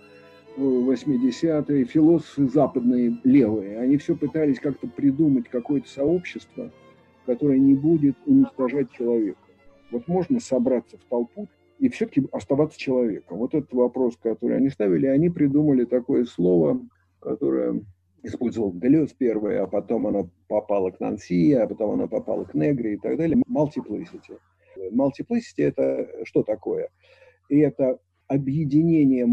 80-е, 0.58 1.86
философы 1.86 2.48
западные, 2.48 3.18
левые, 3.24 3.80
они 3.80 3.98
все 3.98 4.16
пытались 4.16 4.60
как-то 4.60 4.88
придумать 4.88 5.50
какое-то 5.50 5.90
сообщество, 5.90 6.72
которое 7.26 7.60
не 7.60 7.74
будет 7.76 8.16
уничтожать 8.26 8.92
человека. 8.92 9.40
Вот 9.92 10.08
можно 10.08 10.40
собраться 10.40 10.98
в 10.98 11.04
толпу 11.06 11.48
и 11.80 11.90
все-таки 11.90 12.28
оставаться 12.32 12.80
человеком. 12.80 13.38
Вот 13.38 13.54
этот 13.54 13.74
вопрос, 13.74 14.16
который 14.18 14.58
они 14.58 14.70
ставили, 14.70 15.08
они 15.08 15.30
придумали 15.30 15.86
такое 15.86 16.26
слово, 16.26 16.82
которое 17.20 17.84
использовал 18.24 18.72
Делез 18.74 19.14
первое, 19.14 19.64
а 19.64 19.68
потом 19.68 20.08
оно 20.08 20.30
попало 20.48 20.92
к 20.92 21.00
Нанси, 21.00 21.54
а 21.54 21.68
потом 21.68 21.92
оно 21.92 22.08
попало 22.08 22.46
к 22.46 22.54
Негре 22.54 22.94
и 22.94 22.98
так 22.98 23.18
далее. 23.18 23.42
Multiplicity. 23.50 24.38
Multiplicity– 24.92 25.42
это 25.58 26.10
что 26.24 26.44
такое? 26.44 26.90
И 27.54 27.60
это 27.60 28.00
объединение 28.28 29.28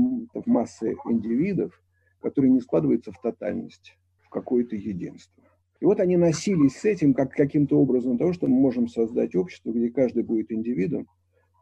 массы 0.44 0.94
индивидов, 1.06 1.72
которые 2.20 2.50
не 2.50 2.60
складываются 2.60 3.12
в 3.12 3.18
тотальность, 3.18 3.96
в 4.18 4.28
какое-то 4.28 4.76
единство. 4.76 5.42
И 5.80 5.86
вот 5.86 6.00
они 6.00 6.18
носились 6.18 6.76
с 6.76 6.84
этим 6.84 7.14
как 7.14 7.32
каким-то 7.32 7.80
образом 7.80 8.18
того, 8.18 8.34
что 8.34 8.46
мы 8.46 8.60
можем 8.60 8.88
создать 8.88 9.34
общество, 9.34 9.70
где 9.72 9.88
каждый 9.88 10.22
будет 10.22 10.52
индивидом, 10.52 11.06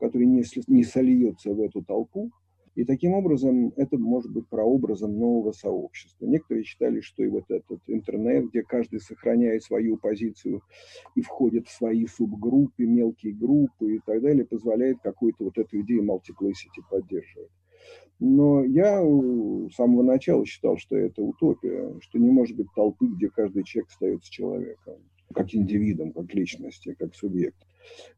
который 0.01 0.27
не, 0.27 0.43
не 0.67 0.83
сольется 0.83 1.55
в 1.55 1.61
эту 1.61 1.85
толпу, 1.85 2.33
и 2.79 2.85
таким 2.85 3.15
образом 3.15 3.73
это 3.75 3.99
может 3.99 4.31
быть 4.31 4.47
прообразом 4.47 5.19
нового 5.19 5.51
сообщества. 5.51 6.27
Некоторые 6.27 6.63
считали, 6.63 7.01
что 7.01 7.25
и 7.25 7.27
вот 7.27 7.43
этот 7.49 7.81
интернет, 7.89 8.51
где 8.51 8.63
каждый 8.63 9.01
сохраняет 9.01 9.65
свою 9.65 9.97
позицию 9.97 10.63
и 11.17 11.21
входит 11.21 11.67
в 11.67 11.73
свои 11.73 12.07
субгруппы, 12.07 12.85
мелкие 12.85 13.33
группы 13.33 13.97
и 13.97 14.01
так 14.07 14.23
далее, 14.23 14.45
позволяет 14.45 14.99
какую-то 15.03 15.47
вот 15.47 15.59
эту 15.59 15.81
идею 15.81 16.05
multiplicity 16.05 16.81
поддерживать. 16.89 17.51
Но 18.21 18.63
я 18.63 19.03
с 19.03 19.75
самого 19.75 20.05
начала 20.05 20.47
считал, 20.47 20.77
что 20.77 20.97
это 20.97 21.21
утопия, 21.21 21.99
что 21.99 22.21
не 22.21 22.31
может 22.31 22.57
быть 22.57 22.69
толпы, 22.77 23.09
где 23.09 23.29
каждый 23.29 23.65
человек 23.65 23.91
остается 23.91 24.31
человеком, 24.31 24.99
как 25.35 25.53
индивидом, 25.53 26.13
как 26.13 26.33
личности, 26.33 26.95
как 26.97 27.17
субъект. 27.17 27.59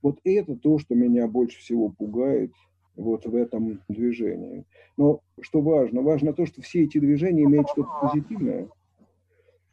Вот 0.03 0.19
это 0.25 0.55
то, 0.55 0.79
что 0.79 0.95
меня 0.95 1.27
больше 1.29 1.59
всего 1.61 1.89
пугает– 1.89 2.53
вот 3.01 3.27
в 3.27 3.35
этом 3.35 3.81
движении. 3.89 4.65
Но 4.97 5.21
что 5.41 5.61
важно? 5.61 6.03
Важно 6.03 6.33
то, 6.33 6.47
что 6.47 6.63
все 6.63 6.85
эти 6.85 6.99
движения 6.99 7.45
имеют 7.45 7.69
что-то 7.71 7.91
позитивное, 8.03 8.69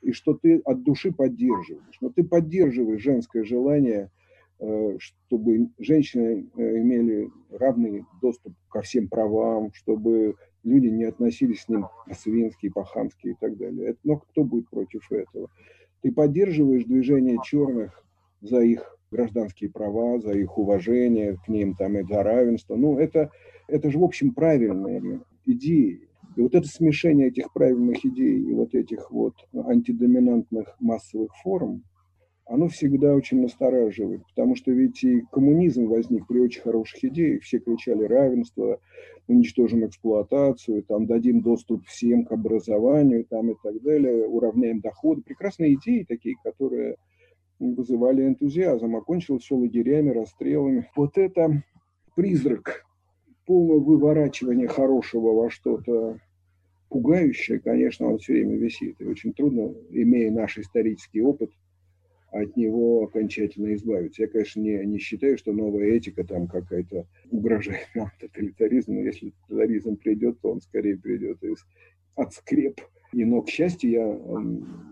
и 0.02 0.12
что 0.12 0.34
ты 0.34 0.60
от 0.64 0.84
души 0.84 1.12
поддерживаешь. 1.12 1.98
Но 2.02 2.10
ты 2.10 2.24
поддерживаешь 2.24 3.02
женское 3.02 3.44
желание, 3.44 4.10
э, 4.60 4.98
чтобы 5.00 5.70
женщины 5.78 6.50
э, 6.56 6.78
имели 6.80 7.30
равный 7.52 8.06
доступ 8.22 8.54
ко 8.70 8.82
всем 8.82 9.10
правам, 9.10 9.72
чтобы 9.74 10.36
люди 10.64 10.88
не 10.88 11.04
относились 11.04 11.62
с 11.62 11.70
ним 11.70 11.88
по-свински, 12.06 12.70
по-хамски 12.70 13.30
и 13.30 13.36
так 13.40 13.58
далее. 13.58 13.96
Но 14.04 14.18
кто 14.18 14.44
будет 14.44 14.70
против 14.70 15.12
этого? 15.12 15.50
Ты 16.02 16.12
поддерживаешь 16.12 16.86
движение 16.86 17.38
черных 17.44 18.04
за 18.42 18.62
их 18.62 18.97
гражданские 19.12 19.70
права, 19.70 20.20
за 20.20 20.32
их 20.32 20.58
уважение 20.58 21.38
к 21.46 21.48
ним 21.48 21.76
там, 21.76 21.98
и 21.98 22.04
за 22.04 22.24
равенство. 22.24 22.76
Ну, 22.76 22.98
это, 22.98 23.32
это 23.68 23.90
же, 23.90 24.00
в 24.00 24.04
общем, 24.04 24.34
правильные 24.34 25.22
идеи. 25.46 26.02
И 26.36 26.42
вот 26.42 26.54
это 26.54 26.68
смешение 26.68 27.30
этих 27.30 27.52
правильных 27.52 28.06
идей 28.06 28.40
и 28.40 28.54
вот 28.54 28.76
этих 28.76 29.10
вот 29.10 29.34
антидоминантных 29.54 30.76
массовых 30.80 31.32
форм, 31.42 31.84
оно 32.46 32.70
всегда 32.70 33.14
очень 33.14 33.42
настораживает, 33.42 34.22
потому 34.28 34.56
что 34.56 34.72
ведь 34.72 35.04
и 35.04 35.22
коммунизм 35.32 35.88
возник 35.88 36.28
при 36.28 36.40
очень 36.40 36.62
хороших 36.62 37.04
идеях, 37.04 37.42
все 37.42 37.60
кричали 37.60 38.04
равенство, 38.04 38.80
уничтожим 39.28 39.86
эксплуатацию, 39.86 40.84
там 40.84 41.08
дадим 41.08 41.42
доступ 41.42 41.86
всем 41.86 42.24
к 42.24 42.32
образованию 42.32 43.26
там, 43.26 43.52
и 43.52 43.56
так 43.62 43.82
далее, 43.82 44.28
уравняем 44.28 44.80
доходы. 44.80 45.22
Прекрасные 45.24 45.74
идеи 45.74 46.06
такие, 46.08 46.36
которые 46.44 46.96
вызывали 47.60 48.28
энтузиазм, 48.28 48.96
окончилось 48.96 49.44
все 49.44 49.56
лагерями, 49.56 50.12
расстрелами. 50.12 50.90
Вот 50.96 51.18
это 51.18 51.64
призрак 52.16 52.86
полного 53.46 53.80
выворачивания 53.80 54.68
хорошего 54.68 55.32
во 55.34 55.50
что-то 55.50 56.20
пугающее, 56.90 57.60
конечно, 57.60 58.08
он 58.08 58.18
все 58.18 58.34
время 58.34 58.58
висит. 58.58 59.00
И 59.00 59.06
очень 59.06 59.34
трудно, 59.34 59.74
имея 59.90 60.32
наш 60.32 60.58
исторический 60.58 61.22
опыт, 61.22 61.52
от 62.32 62.56
него 62.58 63.04
окончательно 63.04 63.74
избавиться. 63.74 64.24
Я, 64.24 64.28
конечно, 64.28 64.60
не, 64.60 64.86
не 64.86 65.00
считаю, 65.00 65.38
что 65.38 65.54
новая 65.54 65.88
этика 65.92 66.26
там 66.26 66.48
какая-то 66.48 67.08
угрожает 67.32 67.88
нам 67.96 68.12
тоталитаризму. 68.20 69.02
Если 69.02 69.34
тоталитаризм 69.48 69.96
придет, 69.96 70.40
то 70.42 70.52
он 70.52 70.62
скорее 70.62 70.98
придет 70.98 71.42
из, 71.44 71.66
от 72.16 72.34
скреп. 72.34 72.82
И, 73.14 73.24
но, 73.24 73.42
к 73.42 73.50
счастью, 73.50 73.92
я 73.92 74.06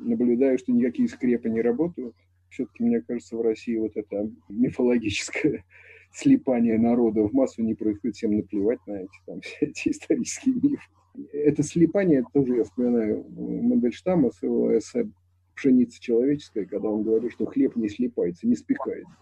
наблюдаю, 0.02 0.58
что 0.58 0.72
никакие 0.72 1.10
скрепы 1.10 1.50
не 1.50 1.62
работают 1.62 2.16
все-таки, 2.56 2.84
мне 2.84 3.02
кажется, 3.02 3.36
в 3.38 3.42
России 3.42 3.78
вот 3.78 3.92
это 3.96 4.30
мифологическое 4.50 5.66
слипание 6.12 6.80
народа 6.80 7.22
в 7.22 7.34
массу 7.34 7.62
не 7.62 7.76
происходит, 7.76 8.16
всем 8.16 8.36
наплевать 8.38 8.80
на 8.88 9.02
эти, 9.02 9.12
там, 9.26 9.42
все 9.42 9.58
эти 9.68 9.90
исторические 9.90 10.56
мифы. 10.56 10.90
Это 11.32 11.64
слипание, 11.64 12.20
это 12.20 12.30
тоже 12.34 12.58
я 12.58 12.64
вспоминаю 12.64 13.26
Мандельштама 13.30 14.32
с 14.32 14.42
его 14.42 14.78
эссе 14.78 15.10
«Пшеница 15.56 16.02
человеческая», 16.02 16.66
когда 16.66 16.90
он 16.90 17.04
говорит, 17.04 17.32
что 17.32 17.46
хлеб 17.46 17.76
не 17.76 17.88
слипается, 17.88 18.48
не 18.48 18.56
спекается. 18.56 19.16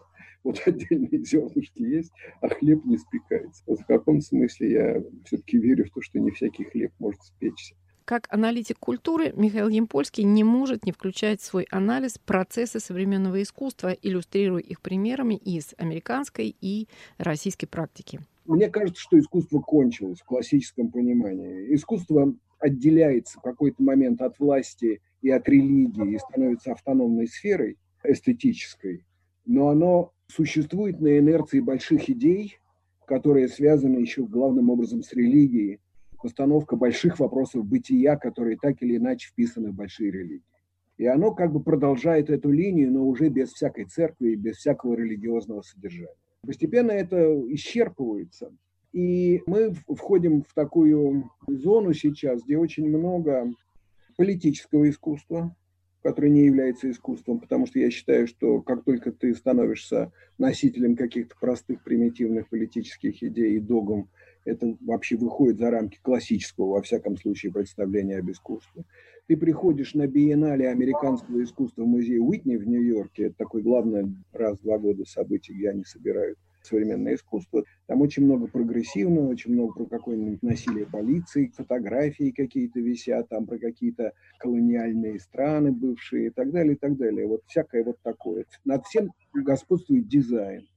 Вот 0.43 0.62
отдельные 0.65 1.24
зернышки 1.24 1.82
есть, 1.82 2.12
а 2.41 2.50
хлеб 2.50 2.86
не 2.86 2.98
спекается. 2.98 3.63
Вот 3.67 3.80
в 3.80 3.86
каком 3.86 4.22
смысле 4.22 4.72
я 4.72 5.04
все-таки 5.26 5.58
верю 5.58 5.86
в 5.86 5.91
то, 5.91 6.02
что 6.02 6.19
не 6.19 6.32
всякий 6.32 6.63
хлеб 6.63 6.91
может 7.00 7.22
спечься. 7.22 7.76
Как 8.06 8.28
аналитик 8.30 8.80
культуры 8.80 9.32
Михаил 9.34 9.70
Емпольский 9.70 10.26
не 10.26 10.44
может 10.44 10.86
не 10.86 10.92
включать 10.92 11.39
в 11.39 11.46
свой 11.46 11.66
анализ 11.72 12.18
процессы 12.18 12.82
современного 12.82 13.42
искусства, 13.42 13.96
иллюстрируя 14.02 14.62
их 14.62 14.82
примерами 14.82 15.36
из 15.36 15.74
американской 15.78 16.54
и 16.60 16.89
российской 17.18 17.66
практики. 17.66 18.20
Мне 18.46 18.70
кажется, 18.70 19.02
что 19.02 19.18
искусство 19.18 19.62
кончилось 19.62 20.20
в 20.20 20.26
классическом 20.26 20.92
понимании. 20.92 21.74
Искусство 21.74 22.36
отделяется 22.60 23.39
в 23.39 23.42
какой-то 23.42 23.82
момент 23.82 24.22
от 24.22 24.38
власти 24.38 25.02
и 25.22 25.30
от 25.30 25.48
религии 25.48 26.16
и 26.16 26.20
становится 26.20 26.74
автономной 26.74 27.28
сферой 27.28 27.78
эстетической, 28.04 29.06
но 29.46 29.70
оно 29.70 30.12
существует 30.28 31.00
на 31.00 31.18
инерции 31.20 31.62
больших 31.62 32.10
идей, 32.10 32.58
которые 33.06 33.48
связаны 33.48 34.00
еще 34.00 34.26
главным 34.26 34.70
образом 34.70 35.04
с 35.04 35.13
религией, 35.13 35.80
постановка 36.24 36.78
больших 36.78 37.20
вопросов 37.20 37.66
бытия, 37.66 38.16
которые 38.16 38.58
так 38.58 38.82
или 38.82 38.96
иначе 38.96 39.30
вписаны 39.30 39.72
в 39.72 39.76
большие 39.76 40.10
религии. 40.10 40.42
И 40.98 41.06
оно 41.06 41.32
как 41.32 41.52
бы 41.52 41.62
продолжает 41.62 42.30
эту 42.30 42.50
линию, 42.50 42.92
но 42.92 43.06
уже 43.06 43.28
без 43.28 43.52
всякой 43.52 43.86
церкви 43.86 44.32
и 44.32 44.36
без 44.36 44.56
всякого 44.56 44.96
религиозного 44.96 45.62
содержания. 45.62 46.16
Постепенно 46.42 46.92
это 46.92 47.18
исчерпывается. 47.54 48.56
И 48.94 49.42
мы 49.48 49.74
входим 49.74 50.44
в 50.44 50.54
такую 50.54 51.30
зону 51.48 51.94
сейчас, 51.94 52.44
где 52.44 52.58
очень 52.58 52.88
много 52.88 53.52
политического 54.18 54.90
искусства, 54.90 55.56
которое 56.04 56.30
не 56.30 56.46
является 56.46 56.90
искусством, 56.90 57.40
потому 57.40 57.66
что 57.66 57.80
я 57.80 57.90
считаю, 57.90 58.28
что 58.28 58.62
как 58.62 58.84
только 58.84 59.12
ты 59.12 59.34
становишься 59.34 60.12
носителем 60.38 60.96
каких-то 60.96 61.36
простых, 61.40 61.84
примитивных 61.84 62.50
политических 62.50 63.24
идей 63.24 63.56
и 63.56 63.60
догм, 63.60 64.10
это 64.46 64.78
вообще 64.82 65.16
выходит 65.16 65.60
за 65.60 65.72
рамки 65.72 66.00
классического, 66.02 66.74
во 66.74 66.82
всяком 66.82 67.18
случае, 67.18 67.52
представления 67.52 68.18
об 68.20 68.30
искусстве. 68.30 68.86
Ты 69.28 69.38
приходишь 69.38 69.94
на 69.94 70.08
биеннале 70.08 70.70
американского 70.70 71.42
искусства 71.44 71.84
в 71.84 71.88
музее 71.88 72.22
Уитни 72.22 72.58
в 72.58 72.68
Нью-Йорке, 72.68 73.28
это 73.28 73.36
такое 73.38 73.64
главное 73.64 74.14
раз 74.34 74.60
в 74.60 74.64
два 74.64 74.78
года 74.78 75.06
событие, 75.06 75.58
где 75.58 75.70
они 75.70 75.84
собирают 75.86 76.38
современное 76.66 77.16
искусство. 77.16 77.64
Там 77.88 78.02
очень 78.02 78.24
много 78.24 78.48
прогрессивного, 78.48 79.28
очень 79.28 79.54
много 79.54 79.74
про 79.74 79.86
какое-нибудь 79.86 80.42
насилие 80.44 80.86
полиции, 80.86 81.52
фотографии 81.56 82.32
какие-то 82.32 82.80
висят, 82.80 83.30
там 83.30 83.46
про 83.46 83.58
какие-то 83.58 84.14
колониальные 84.40 85.20
страны 85.20 85.72
бывшие 85.72 86.28
и 86.28 86.30
так 86.30 86.52
далее, 86.52 86.74
и 86.74 86.78
так 86.78 86.98
далее. 86.98 87.28
Вот 87.28 87.42
всякое 87.48 87.84
вот 87.84 87.98
такое. 88.02 88.46
Над 88.66 88.86
всем 88.86 89.12
господствует 89.34 90.08
дизайн 90.08 90.68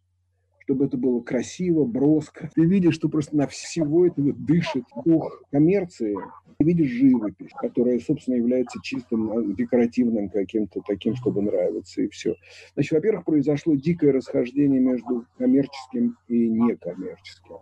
чтобы 0.66 0.86
это 0.86 0.96
было 0.96 1.20
красиво, 1.20 1.84
броско. 1.84 2.50
Ты 2.54 2.64
видишь, 2.64 2.94
что 2.94 3.08
просто 3.08 3.36
на 3.36 3.46
всего 3.46 4.04
этого 4.04 4.32
дышит 4.32 4.84
дух 5.04 5.42
коммерции. 5.52 6.16
Ты 6.58 6.64
видишь 6.64 6.90
живопись, 6.90 7.52
которая, 7.60 8.00
собственно, 8.00 8.34
является 8.34 8.80
чистым 8.82 9.30
а, 9.30 9.42
декоративным 9.42 10.28
каким-то 10.28 10.80
таким, 10.84 11.14
чтобы 11.14 11.42
нравиться, 11.42 12.02
и 12.02 12.08
все. 12.08 12.34
Значит, 12.74 12.92
во-первых, 12.92 13.24
произошло 13.24 13.76
дикое 13.76 14.12
расхождение 14.12 14.80
между 14.80 15.24
коммерческим 15.38 16.16
и 16.26 16.48
некоммерческим. 16.48 17.58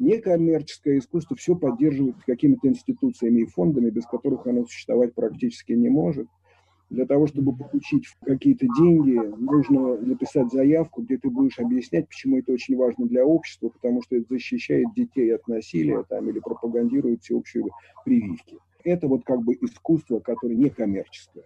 Некоммерческое 0.00 0.98
искусство 0.98 1.36
все 1.36 1.54
поддерживает 1.54 2.16
какими-то 2.26 2.66
институциями 2.66 3.42
и 3.42 3.46
фондами, 3.46 3.90
без 3.90 4.06
которых 4.06 4.46
оно 4.46 4.64
существовать 4.64 5.14
практически 5.14 5.72
не 5.72 5.90
может. 5.90 6.26
Для 6.90 7.06
того, 7.06 7.28
чтобы 7.28 7.56
получить 7.56 8.08
какие-то 8.20 8.66
деньги, 8.76 9.16
нужно 9.38 9.96
написать 9.96 10.50
заявку, 10.50 11.02
где 11.02 11.18
ты 11.18 11.30
будешь 11.30 11.60
объяснять, 11.60 12.08
почему 12.08 12.38
это 12.38 12.52
очень 12.52 12.76
важно 12.76 13.06
для 13.06 13.24
общества, 13.24 13.68
потому 13.68 14.02
что 14.02 14.16
это 14.16 14.26
защищает 14.28 14.92
детей 14.96 15.32
от 15.32 15.46
насилия 15.46 16.02
там, 16.08 16.28
или 16.28 16.40
пропагандирует 16.40 17.22
всеобщие 17.22 17.64
прививки. 18.04 18.58
Это 18.82 19.06
вот 19.06 19.24
как 19.24 19.40
бы 19.42 19.54
искусство, 19.60 20.18
которое 20.18 20.56
не 20.56 20.68
коммерческое. 20.68 21.44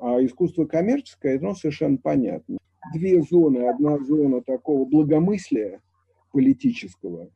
А 0.00 0.18
искусство 0.24 0.64
коммерческое, 0.64 1.38
оно 1.38 1.54
совершенно 1.54 1.96
понятно. 1.96 2.58
Две 2.92 3.22
зоны. 3.22 3.68
Одна 3.68 3.98
зона 3.98 4.42
такого 4.42 4.84
благомыслия 4.84 5.80
политического, 6.32 7.30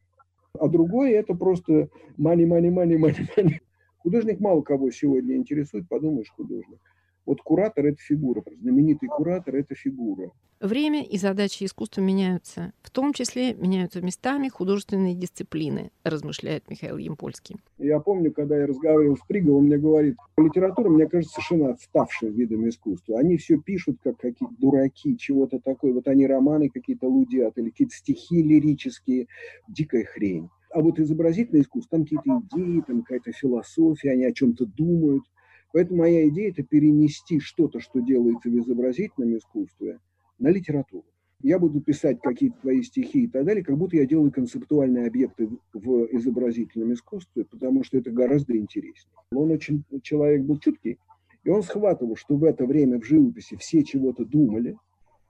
а 0.59 0.69
другое 0.69 1.13
это 1.13 1.35
просто 1.35 1.91
money. 2.19 3.61
Художник 3.99 4.41
мало 4.41 4.63
кого 4.63 4.91
сегодня 4.91 5.37
интересует, 5.37 5.89
подумаешь, 5.89 6.31
художник. 6.31 6.81
Вот 7.27 7.43
куратор– 7.43 7.85
это 7.87 7.99
фигура, 8.01 8.43
знаменитый 8.61 9.09
куратор– 9.09 9.55
это 9.57 9.75
фигура. 9.75 10.31
Время 10.61 11.03
и 11.05 11.19
задачи 11.19 11.65
искусства 11.65 12.01
меняются. 12.01 12.73
В 12.83 12.91
том 12.91 13.13
числе 13.13 13.53
меняются 13.55 14.01
местами 14.01 14.49
художественные 14.49 15.15
дисциплины, 15.15 15.91
размышляет 16.03 16.71
Михаил 16.71 16.97
Емпольский. 16.97 17.57
Я 17.79 18.01
помню, 18.01 18.33
когда 18.33 18.57
я 18.57 18.67
разговаривал 18.67 19.17
с 19.17 19.27
Приговым, 19.27 19.59
он 19.59 19.65
мне 19.65 19.77
говорит, 19.77 20.17
литература, 20.39 20.89
мне 20.89 21.07
кажется, 21.09 21.35
совершенно 21.35 21.73
отставшим 21.73 22.33
видом 22.33 22.67
искусства. 22.69 23.19
Они 23.19 23.37
все 23.37 23.59
пишут, 23.59 23.99
как 24.03 24.17
какие-то 24.19 24.55
дураки, 24.59 25.19
чего-то 25.19 25.59
такое. 25.59 25.93
Вот 25.93 26.09
они 26.09 26.27
романы 26.27 26.71
какие-то 26.71 27.07
лудят 27.07 27.59
или 27.59 27.71
какие-то 27.71 27.95
стихи 27.95 28.43
лирические. 28.43 29.27
Дикая 29.69 30.05
хрень. 30.05 30.49
А 30.71 30.81
вот 30.81 30.99
изобразительное 30.99 31.63
искусство, 31.63 31.99
там 31.99 32.05
какие-то 32.05 32.43
идеи, 32.51 32.83
там 32.87 33.03
какая-то 33.03 33.33
философия, 33.33 34.13
они 34.13 34.25
о 34.25 34.33
чем-то 34.33 34.65
думают. 34.67 35.25
Поэтому 35.73 36.01
моя 36.01 36.29
идея– 36.29 36.51
это 36.53 36.63
перенести 36.63 37.39
что-то, 37.41 37.81
что 37.81 38.01
делается 38.01 38.49
в 38.49 38.59
изобразительном 38.59 39.37
искусстве, 39.37 40.01
на 40.39 40.49
литературу. 40.49 41.05
Я 41.43 41.59
буду 41.59 41.81
писать 41.81 42.19
какие-то 42.23 42.59
твои 42.63 42.83
стихи 42.83 43.25
и 43.25 43.29
так 43.29 43.45
далее, 43.45 43.63
как 43.63 43.77
будто 43.77 43.97
я 43.97 44.07
делаю 44.07 44.33
концептуальные 44.33 45.07
объекты 45.07 45.49
в 45.73 46.07
изобразительном 46.17 46.95
искусстве, 46.95 47.45
потому 47.45 47.85
что 47.85 47.99
это 47.99 48.11
гораздо 48.11 48.57
интереснее. 48.57 49.13
Он 49.33 49.51
очень, 49.51 49.85
человек 50.03 50.43
был 50.45 50.59
чуткий, 50.59 50.99
и 51.45 51.51
он 51.51 51.63
схватывал, 51.63 52.17
что 52.17 52.37
в 52.37 52.45
это 52.45 52.65
время 52.65 52.99
в 53.01 53.05
живописи 53.05 53.57
все 53.57 53.85
чего-то 53.85 54.25
думали, 54.25 54.79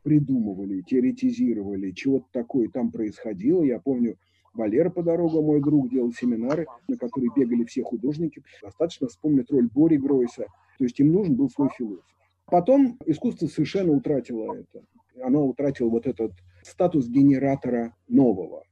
придумывали, 0.03 0.83
теоретизировали, 0.83 1.90
чего-то 1.90 2.27
такое 2.33 2.68
там 2.68 2.92
происходило. 2.92 3.64
Я 3.64 3.81
помню, 3.81 4.16
Валера 4.57 4.90
по 4.90 5.03
дорогам, 5.03 5.45
мой 5.45 5.61
друг, 5.61 5.90
делал 5.90 6.12
семинары, 6.12 6.66
на 6.88 6.97
которые 6.97 7.31
бегали 7.35 7.64
все 7.64 7.83
художники. 7.83 8.42
Достаточно 8.62 9.09
вспомнить 9.09 9.51
роль 9.51 9.69
Бори 9.73 9.97
Гройса. 9.97 10.47
То 10.79 10.85
есть 10.85 10.99
им 11.01 11.12
нужен 11.12 11.35
был 11.35 11.49
свой 11.51 11.69
философ. 11.77 12.05
Потом 12.47 12.99
искусство 13.07 13.47
совершенно 13.47 13.92
утратило 13.92 14.55
это. 14.55 14.85
Оно 15.23 15.47
утратило 15.47 15.88
вот 15.88 16.07
этот 16.07 16.33
статус 16.62 17.09
генератора 17.09 17.95
нового, 18.09 18.64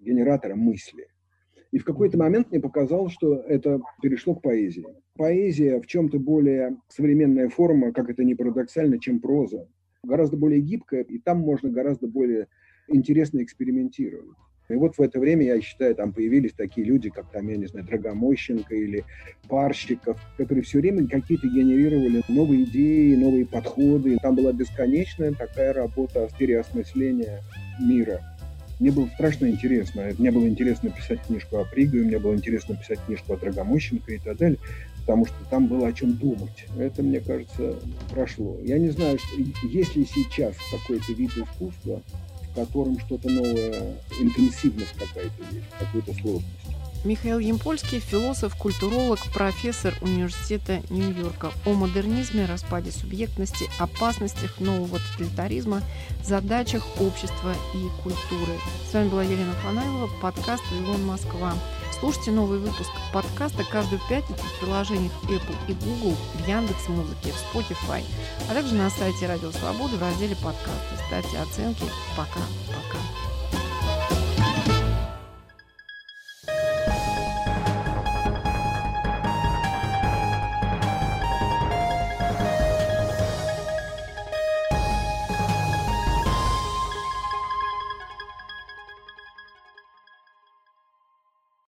генератора 0.00 0.54
мысли. 0.54 1.06
И 1.70 1.78
в 1.78 1.84
какой-то 1.84 2.18
момент 2.18 2.50
мне 2.50 2.60
показалось, 2.60 3.12
что 3.12 3.36
это 3.36 3.80
перешло 4.02 4.34
к 4.34 4.42
поэзии. 4.42 4.84
Поэзия 5.16 5.80
в 5.80 5.86
чем-то 5.86 6.18
более 6.18 6.76
современная 6.88 7.48
форма, 7.48 7.92
как 7.92 8.10
это 8.10 8.24
не 8.24 8.34
парадоксально, 8.34 8.98
чем 8.98 9.20
проза. 9.20 9.66
Гораздо 10.02 10.36
более 10.36 10.60
гибкая, 10.60 11.02
и 11.02 11.18
там 11.18 11.38
можно 11.40 11.70
гораздо 11.70 12.08
более 12.08 12.48
интересно 12.88 13.42
экспериментировать. 13.42 14.36
И 14.68 14.74
вот 14.74 14.96
в 14.96 15.02
это 15.02 15.18
время, 15.18 15.44
я 15.44 15.60
считаю, 15.60 15.94
там 15.94 16.12
появились 16.12 16.52
такие 16.52 16.86
люди, 16.86 17.10
как 17.10 17.30
там, 17.30 17.48
я 17.48 17.56
не 17.56 17.66
знаю, 17.66 17.86
Драгомощенко 17.86 18.74
или 18.74 19.04
Парщиков, 19.48 20.18
которые 20.36 20.64
все 20.64 20.78
время 20.78 21.06
какие-то 21.06 21.46
генерировали 21.48 22.22
новые 22.28 22.64
идеи, 22.64 23.14
новые 23.14 23.44
подходы. 23.44 24.16
Там 24.22 24.34
была 24.36 24.52
бесконечная 24.52 25.32
такая 25.32 25.72
работа 25.72 26.28
переосмысления 26.38 27.42
мира. 27.80 28.20
Мне 28.80 28.90
было 28.90 29.06
страшно 29.14 29.46
интересно. 29.46 30.10
Мне 30.18 30.30
было 30.30 30.48
интересно 30.48 30.90
писать 30.90 31.20
книжку 31.26 31.58
о 31.58 31.64
Пригове, 31.64 32.04
мне 32.04 32.18
было 32.18 32.34
интересно 32.34 32.76
писать 32.76 32.98
книжку 33.06 33.34
о 33.34 33.36
Драгомощенко 33.36 34.12
и 34.12 34.18
так 34.18 34.36
далее, 34.38 34.58
потому 35.00 35.26
что 35.26 35.36
там 35.50 35.66
было 35.68 35.88
о 35.88 35.92
чем 35.92 36.14
думать. 36.14 36.66
Это, 36.76 37.02
мне 37.02 37.20
кажется, 37.20 37.76
прошло. 38.10 38.58
Я 38.62 38.78
не 38.78 38.90
знаю, 38.90 39.18
что, 39.18 39.68
есть 39.68 39.94
ли 39.94 40.04
сейчас 40.04 40.54
какой-то 40.72 41.12
вид 41.12 41.30
искусства, 41.30 42.02
котором 42.54 42.98
что-то 43.00 43.28
новое, 43.28 43.96
интенсивность 44.20 44.92
какая-то 44.92 45.54
есть, 45.54 45.66
какую-то 45.78 46.12
сложность. 46.14 46.46
Михаил 47.04 47.40
Емпольский, 47.40 47.98
философ, 47.98 48.54
культуролог, 48.54 49.18
профессор 49.34 49.92
университета 50.02 50.82
Нью-Йорка 50.88 51.50
о 51.66 51.72
модернизме, 51.72 52.46
распаде 52.46 52.92
субъектности, 52.92 53.68
опасностях 53.80 54.60
нового 54.60 55.00
тоталитаризма, 55.00 55.82
задачах 56.22 56.84
общества 57.00 57.54
и 57.74 58.02
культуры. 58.04 58.52
С 58.88 58.94
вами 58.94 59.08
была 59.08 59.24
Елена 59.24 59.52
Фанайлова, 59.64 60.08
подкаст 60.20 60.62
«Вавилон 60.70 61.04
Москва». 61.04 61.54
Слушайте 62.02 62.32
новый 62.32 62.58
выпуск 62.58 62.90
подкаста 63.12 63.62
каждую 63.62 64.00
пятницу 64.08 64.42
в 64.42 64.58
приложениях 64.58 65.12
Apple 65.28 65.54
и 65.68 65.72
Google, 65.74 66.16
в 66.34 66.48
Яндекс 66.48 66.88
Музыке, 66.88 67.30
в 67.30 67.56
Spotify, 67.56 68.02
а 68.50 68.54
также 68.54 68.74
на 68.74 68.90
сайте 68.90 69.28
Радио 69.28 69.52
Свободы 69.52 69.98
в 69.98 70.02
разделе 70.02 70.34
подкасты. 70.34 70.96
Ставьте 71.06 71.38
оценки. 71.38 71.84
Пока-пока. 72.16 72.98